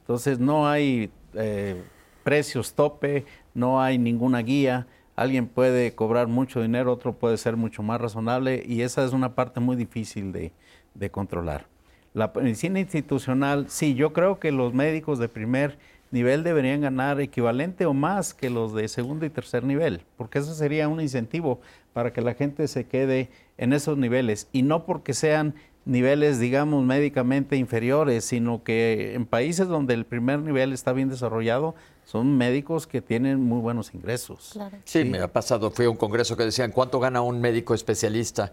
[0.00, 1.82] Entonces no hay eh,
[2.22, 3.24] precios tope,
[3.54, 4.86] no hay ninguna guía.
[5.16, 9.34] Alguien puede cobrar mucho dinero, otro puede ser mucho más razonable y esa es una
[9.34, 10.52] parte muy difícil de,
[10.94, 11.66] de controlar.
[12.14, 15.78] La medicina institucional, sí, yo creo que los médicos de primer
[16.10, 20.54] nivel deberían ganar equivalente o más que los de segundo y tercer nivel, porque eso
[20.54, 21.60] sería un incentivo
[21.92, 23.28] para que la gente se quede
[23.58, 25.54] en esos niveles y no porque sean
[25.84, 31.74] niveles, digamos, médicamente inferiores, sino que en países donde el primer nivel está bien desarrollado,
[32.04, 34.58] son médicos que tienen muy buenos ingresos.
[34.84, 38.52] Sí, me ha pasado, fui a un congreso que decían, ¿cuánto gana un médico especialista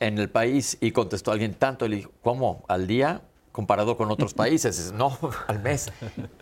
[0.00, 0.76] en el país?
[0.80, 2.64] Y contestó alguien tanto, y le dijo, ¿cómo?
[2.68, 3.22] ¿Al día?
[3.52, 5.16] Comparado con otros países, no,
[5.48, 5.90] al mes.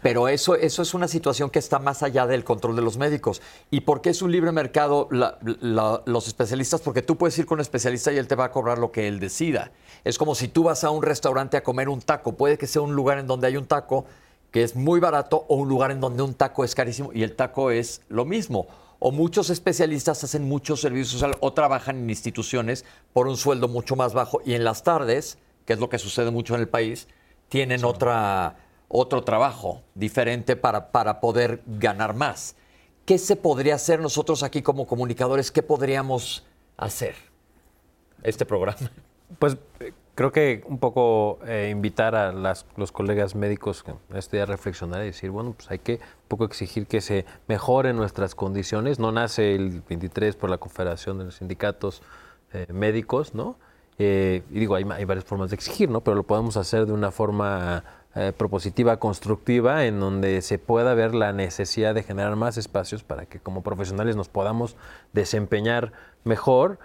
[0.02, 3.40] Pero eso, eso es una situación que está más allá del control de los médicos.
[3.70, 6.80] ¿Y por qué es un libre mercado los especialistas?
[6.80, 9.08] Porque tú puedes ir con un especialista y él te va a cobrar lo que
[9.08, 9.72] él decida.
[10.04, 12.32] Es como si tú vas a un restaurante a comer un taco.
[12.32, 14.04] Puede que sea un lugar en donde hay un taco
[14.50, 17.36] que es muy barato o un lugar en donde un taco es carísimo y el
[17.36, 18.66] taco es lo mismo.
[18.98, 24.12] O muchos especialistas hacen muchos servicios o trabajan en instituciones por un sueldo mucho más
[24.12, 25.38] bajo y en las tardes
[25.68, 27.08] que es lo que sucede mucho en el país,
[27.50, 28.56] tienen otra,
[28.88, 32.56] otro trabajo diferente para, para poder ganar más.
[33.04, 35.52] ¿Qué se podría hacer nosotros aquí como comunicadores?
[35.52, 36.46] ¿Qué podríamos
[36.78, 37.16] hacer
[38.22, 38.90] este programa?
[39.38, 39.58] Pues
[40.14, 45.52] creo que un poco eh, invitar a los colegas médicos a reflexionar y decir, bueno,
[45.52, 48.98] pues hay que un poco exigir que se mejoren nuestras condiciones.
[48.98, 52.00] No nace el 23 por la Confederación de los Sindicatos
[52.54, 53.58] eh, Médicos, ¿no?
[53.98, 56.00] Eh, y digo, hay, varias formas de exigir, ¿no?
[56.02, 57.82] Pero lo podemos hacer de una forma
[58.14, 63.26] eh, propositiva, constructiva, en donde se pueda ver la necesidad de generar más espacios para
[63.26, 64.76] que como profesionales nos podamos
[65.12, 65.92] desempeñar
[66.24, 66.78] mejor,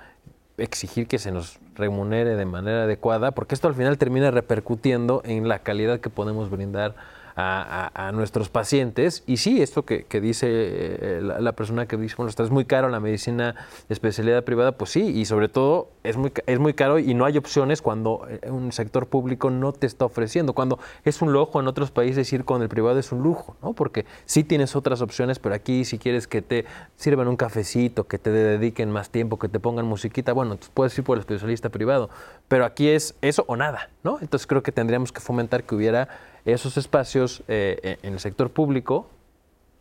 [0.57, 5.48] exigir que se nos remunere de manera adecuada, porque esto al final termina repercutiendo en
[5.48, 6.95] la calidad que podemos brindar
[7.36, 9.24] a, nuestros pacientes.
[9.26, 12.90] Y sí, esto que, dice eh, la, persona que dice, bueno, está es muy caro
[12.90, 13.56] la medicina
[13.88, 17.26] de especialidad privada, pues sí, y sobre todo es muy, es muy caro y no
[17.26, 20.54] hay opciones cuando eh, un sector público no te está ofreciendo.
[20.54, 23.74] Cuando es un lujo en otros países ir con el privado es un lujo, ¿no?
[23.74, 26.66] Porque sí tienes otras opciones, pero aquí si quieres que te
[26.96, 31.04] sirvan un cafecito, que te dediquen más tiempo, que te pongan musiquita, bueno, puedes ir
[31.04, 32.10] por el especialista privado,
[32.48, 34.20] pero aquí es eso o nada, ¿no?
[34.22, 36.10] Entonces creo que tendríamos que fomentar que hubiera
[36.45, 39.07] esos espacios eh, en el sector público,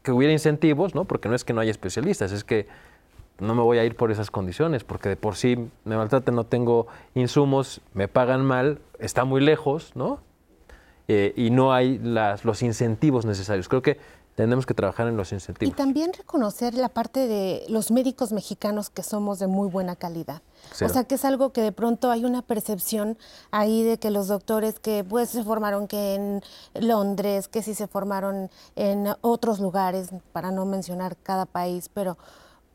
[0.03, 1.05] que hubiera incentivos, ¿no?
[1.05, 2.67] Porque no es que no haya especialistas, es que
[3.39, 6.45] no me voy a ir por esas condiciones, porque de por sí me maltratan, no
[6.45, 10.21] tengo insumos, me pagan mal, está muy lejos, ¿no?
[11.09, 13.69] Eh, y no hay las, los incentivos necesarios.
[13.69, 13.99] Creo que
[14.35, 15.73] tenemos que trabajar en los incentivos.
[15.73, 20.43] Y también reconocer la parte de los médicos mexicanos que somos de muy buena calidad.
[20.81, 23.19] O sea, que es algo que de pronto hay una percepción
[23.51, 26.43] ahí de que los doctores que pues se formaron que en
[26.75, 32.17] Londres, que sí se formaron en otros lugares, para no mencionar cada país, pero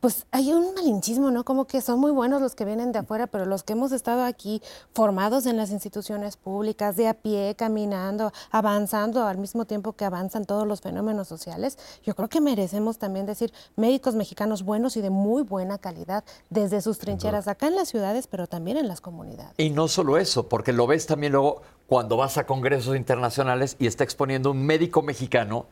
[0.00, 1.44] pues hay un malinchismo, ¿no?
[1.44, 4.24] Como que son muy buenos los que vienen de afuera, pero los que hemos estado
[4.24, 4.62] aquí
[4.92, 10.44] formados en las instituciones públicas, de a pie, caminando, avanzando al mismo tiempo que avanzan
[10.44, 15.10] todos los fenómenos sociales, yo creo que merecemos también decir médicos mexicanos buenos y de
[15.10, 19.54] muy buena calidad desde sus trincheras acá en las ciudades, pero también en las comunidades.
[19.56, 23.86] Y no solo eso, porque lo ves también luego cuando vas a congresos internacionales y
[23.86, 25.66] está exponiendo un médico mexicano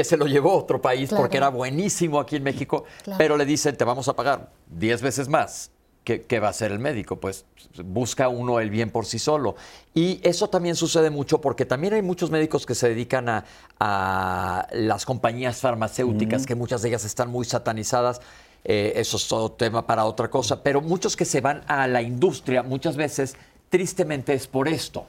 [0.00, 2.84] que se lo llevó a otro país porque era buenísimo aquí en México,
[3.18, 5.72] pero le dicen, te vamos a pagar 10 veces más.
[6.04, 7.20] ¿Qué, va a hacer el médico?
[7.20, 7.44] Pues
[7.84, 9.56] busca uno el bien por sí solo.
[9.92, 15.04] Y eso también sucede mucho porque también hay muchos médicos que se dedican a, las
[15.04, 18.22] compañías farmacéuticas, que muchas de ellas están muy satanizadas.
[18.64, 20.62] Eh, eso es todo tema para otra cosa.
[20.62, 23.36] Pero muchos que se van a la industria, muchas veces,
[23.68, 25.06] tristemente es por esto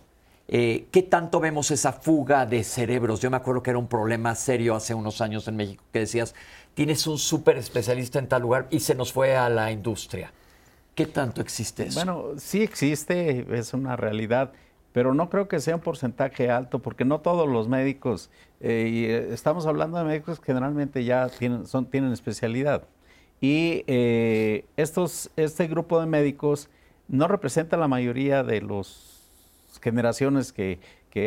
[0.47, 3.21] eh, ¿Qué tanto vemos esa fuga de cerebros?
[3.21, 6.35] Yo me acuerdo que era un problema serio hace unos años en México, que decías,
[6.73, 10.33] tienes un súper especialista en tal lugar y se nos fue a la industria.
[10.93, 11.99] ¿Qué tanto existe eso?
[11.99, 14.51] Bueno, sí existe, es una realidad,
[14.91, 19.33] pero no creo que sea un porcentaje alto, porque no todos los médicos, eh, eh,
[19.33, 22.83] estamos hablando de médicos que generalmente ya tienen, son, tienen especialidad.
[23.39, 23.83] Y
[24.77, 26.69] estos, este grupo de médicos
[27.07, 29.10] no representa la mayoría de los
[29.81, 30.79] generaciones que,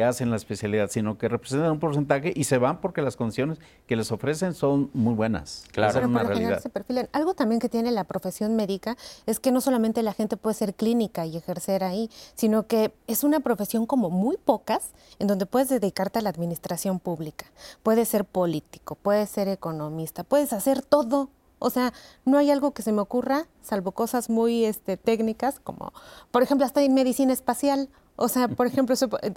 [0.02, 3.96] hacen la especialidad, sino que representan un porcentaje y se van porque las condiciones que
[3.96, 5.64] les ofrecen son muy buenas.
[5.72, 6.60] Claro, es una realidad.
[6.60, 7.10] Se perfilan.
[7.12, 10.72] Algo también que tiene la profesión médica es que no solamente la gente puede ser
[10.72, 15.68] clínica y ejercer ahí, sino que es una profesión como muy pocas en donde puedes
[15.68, 17.44] dedicarte a la administración pública.
[17.82, 21.28] Puedes ser político, puedes ser economista, puedes hacer todo
[21.64, 21.94] o sea,
[22.26, 25.94] no hay algo que se me ocurra, salvo cosas muy este, técnicas, como,
[26.30, 27.88] por ejemplo, hasta en medicina espacial.
[28.16, 28.94] O sea, por ejemplo,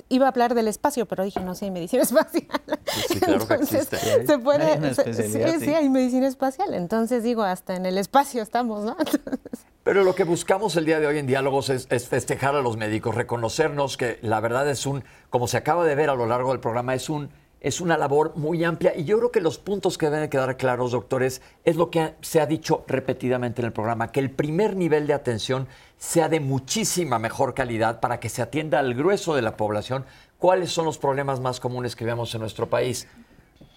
[0.10, 2.62] iba a hablar del espacio, pero dije, no sé, hay medicina espacial.
[3.08, 3.98] Sí, claro que existe.
[4.26, 6.74] Se puede, sí, sí, hay medicina espacial.
[6.74, 8.96] Entonces digo, hasta en el espacio estamos, ¿no?
[9.84, 12.76] Pero lo que buscamos el día de hoy en Diálogos es, es, festejar a los
[12.76, 16.52] médicos, reconocernos que la verdad es un, como se acaba de ver a lo largo
[16.52, 17.30] del programa, es un
[17.62, 20.92] es una labor muy amplia y yo creo que los puntos que deben quedar claros,
[20.92, 25.08] doctores, es lo que se ha dicho repetidamente en el programa, que el primer nivel
[25.08, 25.68] de atención
[25.98, 30.06] sea de muchísima mejor calidad para que se atienda al grueso de la población.
[30.38, 33.08] ¿Cuáles son los problemas más comunes que vemos en nuestro país?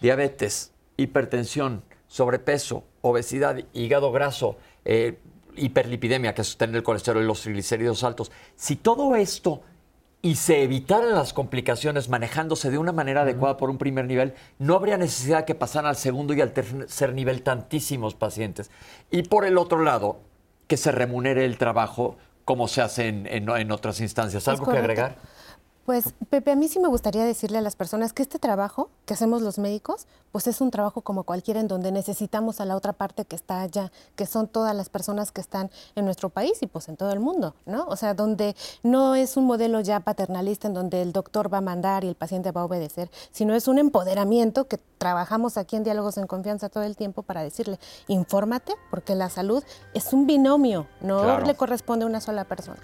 [0.02, 5.19] Diabetes, hipertensión, sobrepeso, obesidad, hígado graso, eh,
[5.57, 8.31] hiperlipidemia, que es tener el colesterol y los triglicéridos altos.
[8.57, 9.62] Si todo esto
[10.23, 14.75] y se evitaran las complicaciones manejándose de una manera adecuada por un primer nivel, no
[14.75, 18.71] habría necesidad que pasaran al segundo y al tercer nivel tantísimos pacientes.
[19.11, 20.21] Y por el otro lado,
[20.67, 24.47] que se remunere el trabajo como se hace en, otras instancias.
[24.49, 25.17] ¿Algo que agregar?
[25.91, 29.15] Pues Pepe, a mí sí me gustaría decirle a las personas que este trabajo que
[29.15, 32.93] hacemos los médicos, pues es un trabajo como cualquiera en donde necesitamos a la otra
[32.93, 36.69] parte que está allá, que son todas las personas que están en nuestro país y
[36.69, 37.87] pues en todo el mundo, ¿no?
[37.89, 38.55] O sea, donde
[38.85, 42.15] no es un modelo ya paternalista en donde el doctor va a mandar y el
[42.15, 46.69] paciente va a obedecer, sino es un empoderamiento que trabajamos aquí en Diálogos en Confianza
[46.69, 52.05] todo el tiempo para decirle, infórmate, porque la salud es un binomio, no le corresponde
[52.05, 52.79] a una sola persona.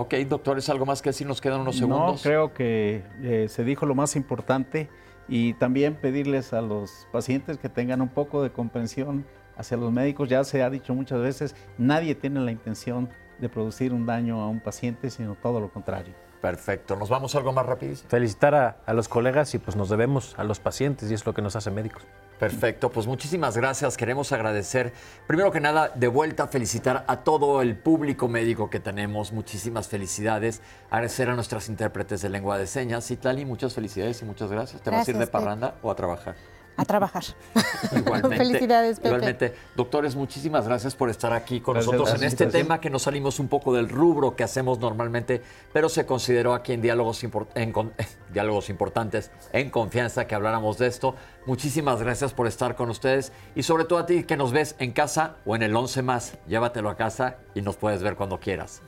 [0.00, 1.26] Ok, doctores, ¿algo más que decir?
[1.26, 2.14] Nos quedan unos segundos.
[2.14, 4.88] No, creo que eh, se dijo lo más importante
[5.26, 9.26] y también pedirles a los pacientes que tengan un poco de comprensión
[9.56, 10.28] hacia los médicos.
[10.28, 13.08] Ya se ha dicho muchas veces, nadie tiene la intención
[13.40, 16.14] de producir un daño a un paciente, sino todo lo contrario.
[16.40, 16.96] Perfecto.
[16.96, 18.08] ¿Nos vamos algo más rapidísimo?
[18.08, 21.34] Felicitar a, a los colegas y pues nos debemos a los pacientes y es lo
[21.34, 22.04] que nos hace médicos.
[22.38, 23.96] Perfecto, pues muchísimas gracias.
[23.96, 24.92] Queremos agradecer,
[25.26, 29.32] primero que nada, de vuelta felicitar a todo el público médico que tenemos.
[29.32, 30.62] Muchísimas felicidades.
[30.90, 33.10] Agradecer a nuestras intérpretes de lengua de señas.
[33.10, 34.80] Itlali, muchas felicidades y muchas gracias.
[34.82, 36.36] ¿Te vas a ir de parranda o a trabajar?
[36.78, 37.24] A trabajar.
[37.94, 38.36] Igualmente.
[38.36, 39.08] Felicidades, Pepe.
[39.08, 39.54] Igualmente.
[39.76, 43.48] Doctores, muchísimas gracias por estar aquí con nosotros en este tema que nos salimos un
[43.48, 45.42] poco del rubro que hacemos normalmente,
[45.72, 47.92] pero se consideró aquí en Diálogos, en,
[48.32, 51.16] Diálogos Importantes, en confianza, que habláramos de esto.
[51.46, 54.92] Muchísimas gracias por estar con ustedes y sobre todo a ti que nos ves en
[54.92, 56.38] casa o en el 11 más.
[56.46, 58.82] Llévatelo a casa y nos puedes ver cuando quieras.